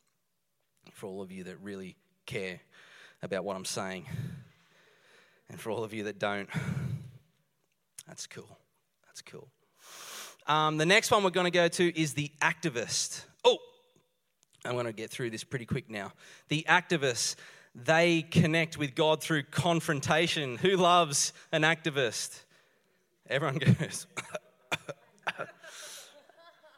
for 0.93 1.07
all 1.07 1.23
of 1.23 1.31
you 1.31 1.45
that 1.45 1.57
really 1.63 1.97
care 2.25 2.61
about 3.23 3.45
what 3.45 3.57
I'm 3.57 3.65
saying. 3.65 4.07
And 5.49 5.61
for 5.61 5.71
all 5.71 5.85
of 5.85 5.93
you 5.93 6.05
that 6.05 6.19
don't, 6.19 6.49
that's 8.07 8.27
cool. 8.27 8.59
That's 9.07 9.23
cool. 9.23 9.49
Um, 10.47 10.77
the 10.77 10.87
next 10.87 11.11
one 11.11 11.23
we're 11.23 11.31
going 11.31 11.45
to 11.45 11.51
go 11.51 11.69
to 11.69 12.01
is 12.01 12.15
The 12.15 12.31
Activist. 12.41 13.25
Oh, 13.45 13.59
I'm 14.65 14.73
going 14.73 14.87
to 14.87 14.93
get 14.93 15.11
through 15.11 15.31
this 15.31 15.45
pretty 15.45 15.67
quick 15.67 15.91
now. 15.91 16.13
The 16.49 16.65
Activist 16.69 17.37
they 17.85 18.23
connect 18.23 18.79
with 18.79 18.95
God 18.95 19.23
through 19.23 19.43
confrontation. 19.45 20.57
Who 20.57 20.77
loves 20.77 21.33
an 21.53 21.63
activist? 21.63 22.41
Everyone 23.29 23.59
goes. 23.81 24.07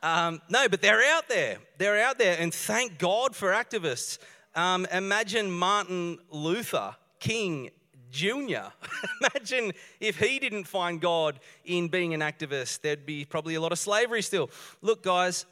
um, 0.03 0.41
no, 0.51 0.69
but 0.69 0.83
they're 0.83 1.05
out 1.15 1.29
there. 1.29 1.59
They're 1.79 2.03
out 2.03 2.19
there, 2.19 2.37
and 2.39 2.53
thank 2.53 2.99
God 2.99 3.37
for 3.37 3.51
activists. 3.51 4.19
Um, 4.55 4.87
imagine 4.93 5.51
Martin 5.51 6.19
Luther 6.31 6.97
King 7.21 7.71
Jr. 8.11 8.73
imagine 9.21 9.73
if 10.01 10.19
he 10.19 10.39
didn't 10.39 10.65
find 10.65 11.01
God 11.01 11.39
in 11.65 11.89
being 11.89 12.15
an 12.15 12.21
activist, 12.21 12.81
there'd 12.81 13.07
be 13.07 13.25
probably 13.25 13.55
a 13.55 13.61
lot 13.61 13.71
of 13.71 13.79
slavery 13.79 14.23
still. 14.23 14.51
Look, 14.81 15.03
guys, 15.03 15.47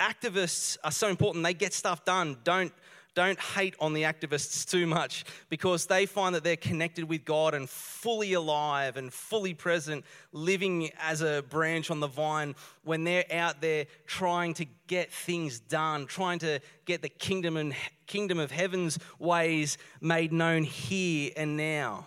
activists 0.00 0.76
are 0.82 0.90
so 0.90 1.08
important. 1.08 1.44
They 1.44 1.54
get 1.54 1.72
stuff 1.72 2.04
done. 2.04 2.38
Don't 2.42 2.72
don't 3.16 3.40
hate 3.40 3.74
on 3.80 3.94
the 3.94 4.02
activists 4.02 4.70
too 4.70 4.86
much 4.86 5.24
because 5.48 5.86
they 5.86 6.04
find 6.04 6.34
that 6.34 6.44
they're 6.44 6.54
connected 6.54 7.04
with 7.04 7.24
God 7.24 7.54
and 7.54 7.68
fully 7.68 8.34
alive 8.34 8.98
and 8.98 9.10
fully 9.10 9.54
present, 9.54 10.04
living 10.32 10.90
as 11.00 11.22
a 11.22 11.42
branch 11.48 11.90
on 11.90 11.98
the 11.98 12.06
vine 12.06 12.54
when 12.84 13.04
they're 13.04 13.24
out 13.32 13.62
there 13.62 13.86
trying 14.06 14.52
to 14.54 14.66
get 14.86 15.10
things 15.10 15.58
done, 15.58 16.06
trying 16.06 16.38
to 16.40 16.60
get 16.84 17.00
the 17.00 17.08
kingdom 17.08 17.56
and 17.56 17.74
kingdom 18.06 18.38
of 18.38 18.50
heaven's 18.50 18.98
ways 19.18 19.78
made 20.02 20.30
known 20.30 20.62
here 20.62 21.32
and 21.38 21.56
now. 21.56 22.06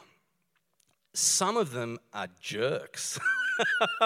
Some 1.13 1.57
of 1.57 1.71
them 1.71 1.97
are 2.13 2.27
jerks 2.39 3.19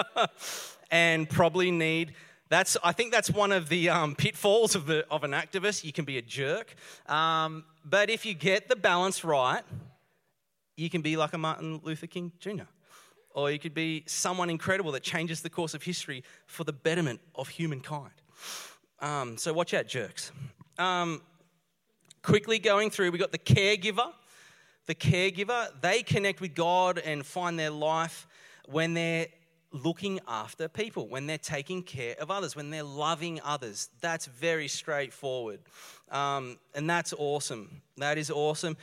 and 0.90 1.28
probably 1.28 1.70
need 1.70 2.14
that's, 2.54 2.76
I 2.84 2.92
think 2.92 3.10
that's 3.10 3.30
one 3.30 3.50
of 3.50 3.68
the 3.68 3.90
um, 3.90 4.14
pitfalls 4.14 4.76
of, 4.76 4.86
the, 4.86 5.04
of 5.10 5.24
an 5.24 5.32
activist. 5.32 5.82
You 5.82 5.92
can 5.92 6.04
be 6.04 6.18
a 6.18 6.22
jerk. 6.22 6.76
Um, 7.08 7.64
but 7.84 8.10
if 8.10 8.24
you 8.24 8.32
get 8.32 8.68
the 8.68 8.76
balance 8.76 9.24
right, 9.24 9.64
you 10.76 10.88
can 10.88 11.02
be 11.02 11.16
like 11.16 11.32
a 11.32 11.38
Martin 11.38 11.80
Luther 11.82 12.06
King 12.06 12.30
Jr. 12.38 12.68
Or 13.34 13.50
you 13.50 13.58
could 13.58 13.74
be 13.74 14.04
someone 14.06 14.50
incredible 14.50 14.92
that 14.92 15.02
changes 15.02 15.42
the 15.42 15.50
course 15.50 15.74
of 15.74 15.82
history 15.82 16.22
for 16.46 16.62
the 16.62 16.72
betterment 16.72 17.20
of 17.34 17.48
humankind. 17.48 18.12
Um, 19.00 19.36
so 19.36 19.52
watch 19.52 19.74
out, 19.74 19.88
jerks. 19.88 20.30
Um, 20.78 21.22
quickly 22.22 22.60
going 22.60 22.90
through, 22.90 23.10
we 23.10 23.18
got 23.18 23.32
the 23.32 23.38
caregiver. 23.38 24.12
The 24.86 24.94
caregiver, 24.94 25.70
they 25.80 26.04
connect 26.04 26.40
with 26.40 26.54
God 26.54 26.98
and 26.98 27.26
find 27.26 27.58
their 27.58 27.70
life 27.70 28.28
when 28.66 28.94
they're 28.94 29.26
looking 29.74 30.20
after 30.28 30.68
people, 30.68 31.08
when 31.08 31.26
they're 31.26 31.36
taking 31.36 31.82
care 31.82 32.14
of 32.20 32.30
others, 32.30 32.54
when 32.54 32.70
they're 32.70 32.84
loving 32.84 33.40
others. 33.44 33.88
That's 34.00 34.26
very 34.26 34.68
straightforward. 34.68 35.60
Um, 36.10 36.58
and 36.74 36.88
that's 36.88 37.12
awesome. 37.12 37.82
That 37.96 38.16
is 38.16 38.30
awesome. 38.30 38.76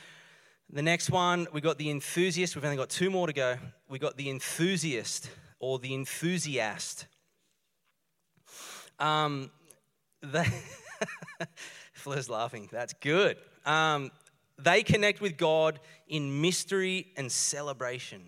The 0.70 0.82
next 0.82 1.10
one, 1.10 1.48
we 1.52 1.60
got 1.60 1.78
the 1.78 1.90
enthusiast. 1.90 2.54
We've 2.54 2.64
only 2.64 2.76
got 2.76 2.90
two 2.90 3.10
more 3.10 3.26
to 3.26 3.32
go. 3.32 3.56
We 3.88 3.98
got 3.98 4.16
the 4.16 4.28
enthusiast 4.28 5.30
or 5.58 5.78
the 5.78 5.94
enthusiast. 5.94 7.06
Um, 8.98 9.50
they 10.22 10.46
Fleur's 11.94 12.28
laughing. 12.28 12.68
That's 12.70 12.92
good. 12.94 13.38
Um, 13.64 14.10
They 14.58 14.82
connect 14.82 15.20
with 15.20 15.36
God 15.38 15.80
in 16.06 16.40
mystery 16.40 17.12
and 17.16 17.32
celebration. 17.32 18.20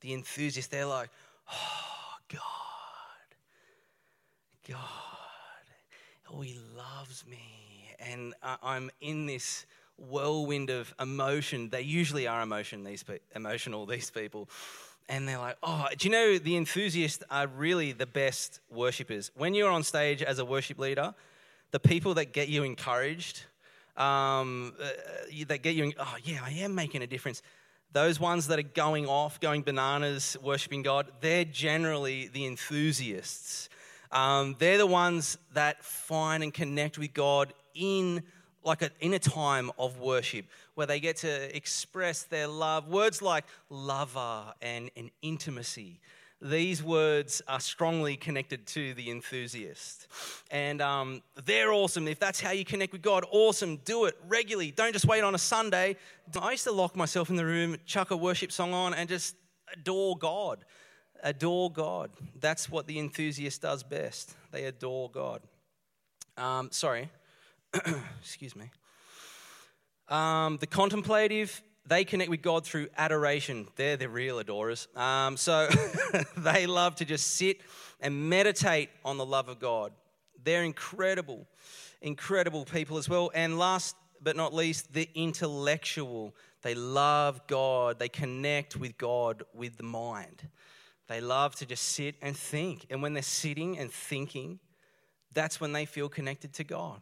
The 0.00 0.14
enthusiast, 0.14 0.70
they're 0.70 0.86
like, 0.86 1.10
oh, 1.52 2.14
God, 2.28 2.40
God, 4.68 4.78
oh, 6.32 6.40
He 6.40 6.58
loves 6.76 7.24
me. 7.26 7.94
And 7.98 8.34
I'm 8.62 8.90
in 9.00 9.26
this 9.26 9.66
whirlwind 9.98 10.70
of 10.70 10.94
emotion. 11.00 11.68
They 11.68 11.82
usually 11.82 12.26
are 12.26 12.42
emotion, 12.42 12.84
these 12.84 13.02
pe- 13.02 13.18
emotional, 13.34 13.86
these 13.94 14.10
people. 14.10 14.48
And 15.08 15.28
they're 15.28 15.38
like, 15.38 15.56
oh, 15.62 15.88
do 15.98 16.08
you 16.08 16.12
know 16.12 16.38
the 16.38 16.56
enthusiasts 16.56 17.24
are 17.30 17.46
really 17.46 17.92
the 17.92 18.06
best 18.06 18.60
worshippers? 18.70 19.30
When 19.36 19.54
you're 19.54 19.70
on 19.70 19.82
stage 19.82 20.22
as 20.22 20.38
a 20.38 20.44
worship 20.44 20.78
leader, 20.78 21.14
the 21.72 21.80
people 21.80 22.14
that 22.14 22.32
get 22.32 22.48
you 22.48 22.62
encouraged, 22.62 23.42
um, 23.96 24.72
uh, 24.80 24.88
that 25.48 25.62
get 25.62 25.74
you, 25.74 25.92
oh, 25.98 26.16
yeah, 26.22 26.40
I 26.44 26.50
am 26.50 26.74
making 26.74 27.02
a 27.02 27.06
difference. 27.06 27.42
Those 27.92 28.20
ones 28.20 28.46
that 28.46 28.58
are 28.58 28.62
going 28.62 29.06
off, 29.06 29.40
going 29.40 29.62
bananas, 29.62 30.36
worshiping 30.42 30.82
God, 30.82 31.10
they're 31.20 31.44
generally 31.44 32.28
the 32.28 32.46
enthusiasts. 32.46 33.68
Um, 34.12 34.56
they're 34.58 34.78
the 34.78 34.86
ones 34.86 35.38
that 35.54 35.84
find 35.84 36.42
and 36.42 36.54
connect 36.54 36.98
with 36.98 37.14
God 37.14 37.52
in 37.74 38.22
like 38.62 38.82
a, 38.82 38.90
in 39.00 39.14
a 39.14 39.18
time 39.18 39.70
of 39.78 39.98
worship 39.98 40.46
where 40.74 40.86
they 40.86 41.00
get 41.00 41.16
to 41.18 41.56
express 41.56 42.24
their 42.24 42.46
love. 42.46 42.88
Words 42.88 43.22
like 43.22 43.44
lover 43.68 44.52
and, 44.60 44.90
and 44.96 45.10
intimacy. 45.22 46.00
These 46.42 46.82
words 46.82 47.42
are 47.46 47.60
strongly 47.60 48.16
connected 48.16 48.66
to 48.68 48.94
the 48.94 49.10
enthusiast. 49.10 50.08
And 50.50 50.80
um, 50.80 51.22
they're 51.44 51.70
awesome. 51.72 52.08
If 52.08 52.18
that's 52.18 52.40
how 52.40 52.52
you 52.52 52.64
connect 52.64 52.92
with 52.92 53.02
God, 53.02 53.24
awesome. 53.30 53.76
Do 53.84 54.06
it 54.06 54.16
regularly. 54.26 54.70
Don't 54.70 54.92
just 54.92 55.06
wait 55.06 55.22
on 55.22 55.34
a 55.34 55.38
Sunday. 55.38 55.96
I 56.40 56.52
used 56.52 56.64
to 56.64 56.72
lock 56.72 56.96
myself 56.96 57.28
in 57.28 57.36
the 57.36 57.44
room, 57.44 57.76
chuck 57.84 58.10
a 58.10 58.16
worship 58.16 58.52
song 58.52 58.72
on, 58.72 58.94
and 58.94 59.08
just 59.08 59.36
adore 59.72 60.16
God. 60.16 60.64
Adore 61.22 61.70
God. 61.70 62.10
That's 62.40 62.70
what 62.70 62.86
the 62.86 62.98
enthusiast 62.98 63.60
does 63.60 63.82
best. 63.82 64.34
They 64.50 64.64
adore 64.64 65.10
God. 65.10 65.42
Um, 66.38 66.70
sorry, 66.72 67.10
Excuse 68.20 68.56
me. 68.56 68.70
Um, 70.08 70.56
the 70.58 70.66
contemplative, 70.66 71.62
they 71.90 72.04
connect 72.04 72.30
with 72.30 72.40
God 72.40 72.64
through 72.64 72.88
adoration. 72.96 73.66
They're 73.74 73.96
the 73.96 74.08
real 74.08 74.38
adorers. 74.38 74.86
Um, 74.94 75.36
so 75.36 75.68
they 76.36 76.68
love 76.68 76.94
to 76.96 77.04
just 77.04 77.34
sit 77.34 77.62
and 78.00 78.30
meditate 78.30 78.90
on 79.04 79.18
the 79.18 79.26
love 79.26 79.48
of 79.48 79.58
God. 79.58 79.92
They're 80.44 80.62
incredible, 80.62 81.48
incredible 82.00 82.64
people 82.64 82.96
as 82.96 83.08
well. 83.08 83.32
And 83.34 83.58
last 83.58 83.96
but 84.22 84.36
not 84.36 84.54
least, 84.54 84.92
the 84.92 85.08
intellectual. 85.16 86.36
They 86.62 86.76
love 86.76 87.44
God, 87.48 87.98
they 87.98 88.08
connect 88.08 88.76
with 88.76 88.96
God 88.96 89.42
with 89.52 89.76
the 89.76 89.82
mind. 89.82 90.48
They 91.08 91.20
love 91.20 91.56
to 91.56 91.66
just 91.66 91.88
sit 91.88 92.14
and 92.22 92.36
think. 92.36 92.86
And 92.88 93.02
when 93.02 93.14
they're 93.14 93.22
sitting 93.22 93.78
and 93.78 93.90
thinking, 93.90 94.60
that's 95.34 95.60
when 95.60 95.72
they 95.72 95.86
feel 95.86 96.08
connected 96.08 96.52
to 96.54 96.64
God. 96.64 97.00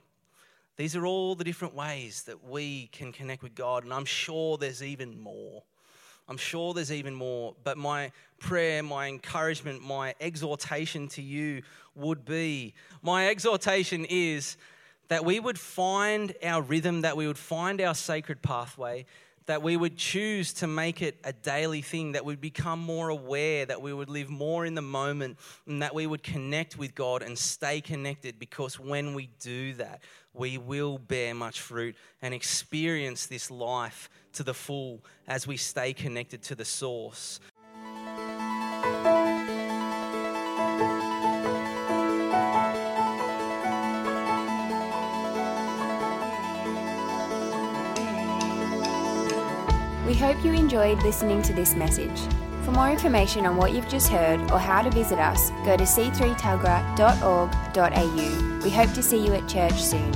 These 0.78 0.94
are 0.94 1.04
all 1.04 1.34
the 1.34 1.42
different 1.42 1.74
ways 1.74 2.22
that 2.22 2.44
we 2.44 2.86
can 2.92 3.10
connect 3.10 3.42
with 3.42 3.56
God, 3.56 3.82
and 3.82 3.92
I'm 3.92 4.04
sure 4.04 4.56
there's 4.56 4.80
even 4.80 5.18
more. 5.18 5.64
I'm 6.28 6.36
sure 6.36 6.72
there's 6.72 6.92
even 6.92 7.14
more, 7.14 7.56
but 7.64 7.76
my 7.76 8.12
prayer, 8.38 8.80
my 8.84 9.08
encouragement, 9.08 9.82
my 9.82 10.14
exhortation 10.20 11.08
to 11.08 11.22
you 11.22 11.62
would 11.96 12.24
be 12.24 12.74
my 13.02 13.28
exhortation 13.28 14.06
is 14.08 14.56
that 15.08 15.24
we 15.24 15.40
would 15.40 15.58
find 15.58 16.32
our 16.44 16.62
rhythm, 16.62 17.00
that 17.00 17.16
we 17.16 17.26
would 17.26 17.38
find 17.38 17.80
our 17.80 17.94
sacred 17.94 18.40
pathway, 18.40 19.04
that 19.48 19.62
we 19.62 19.78
would 19.78 19.96
choose 19.96 20.52
to 20.52 20.66
make 20.66 21.00
it 21.00 21.18
a 21.24 21.32
daily 21.32 21.80
thing, 21.80 22.12
that 22.12 22.22
we'd 22.22 22.40
become 22.40 22.78
more 22.78 23.08
aware, 23.08 23.64
that 23.64 23.80
we 23.80 23.94
would 23.94 24.10
live 24.10 24.28
more 24.28 24.66
in 24.66 24.74
the 24.74 24.82
moment, 24.82 25.38
and 25.66 25.80
that 25.80 25.94
we 25.94 26.06
would 26.06 26.22
connect 26.22 26.76
with 26.76 26.94
God 26.94 27.22
and 27.22 27.36
stay 27.36 27.80
connected 27.80 28.38
because 28.38 28.78
when 28.78 29.14
we 29.14 29.30
do 29.40 29.72
that, 29.74 30.02
we 30.34 30.58
will 30.58 30.98
bear 30.98 31.34
much 31.34 31.62
fruit 31.62 31.96
and 32.20 32.34
experience 32.34 33.24
this 33.24 33.50
life 33.50 34.10
to 34.34 34.42
the 34.42 34.52
full 34.52 35.02
as 35.26 35.46
we 35.46 35.56
stay 35.56 35.94
connected 35.94 36.42
to 36.42 36.54
the 36.54 36.66
source. 36.66 37.40
We 50.08 50.14
hope 50.14 50.42
you 50.42 50.54
enjoyed 50.54 51.02
listening 51.02 51.42
to 51.42 51.52
this 51.52 51.74
message. 51.74 52.18
For 52.64 52.72
more 52.72 52.90
information 52.90 53.44
on 53.44 53.58
what 53.58 53.74
you've 53.74 53.90
just 53.90 54.08
heard 54.08 54.40
or 54.50 54.58
how 54.58 54.80
to 54.80 54.90
visit 54.90 55.18
us, 55.18 55.50
go 55.66 55.76
to 55.76 55.84
c3tagra.org.au. 55.84 58.60
We 58.64 58.70
hope 58.70 58.90
to 58.94 59.02
see 59.02 59.22
you 59.22 59.34
at 59.34 59.46
church 59.46 59.74
soon. 59.74 60.10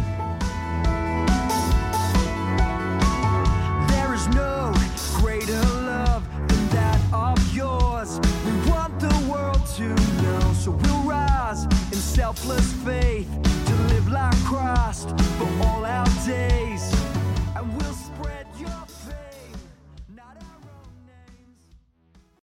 There 3.88 4.14
is 4.14 4.26
no 4.28 4.72
greater 5.20 5.60
love 5.84 6.26
than 6.48 6.68
that 6.70 6.98
of 7.12 7.54
yours. 7.54 8.18
We 8.46 8.52
want 8.70 8.98
the 8.98 9.14
world 9.30 9.60
to 9.76 9.88
know, 10.22 10.54
so 10.54 10.70
we'll 10.70 11.02
rise 11.02 11.64
in 11.64 11.98
selfless 11.98 12.72
faith 12.82 13.28
to 13.66 13.74
live 13.92 14.10
like 14.10 14.42
Christ 14.44 15.10
for 15.36 15.46
all 15.66 15.84
our 15.84 16.08
days. 16.24 16.91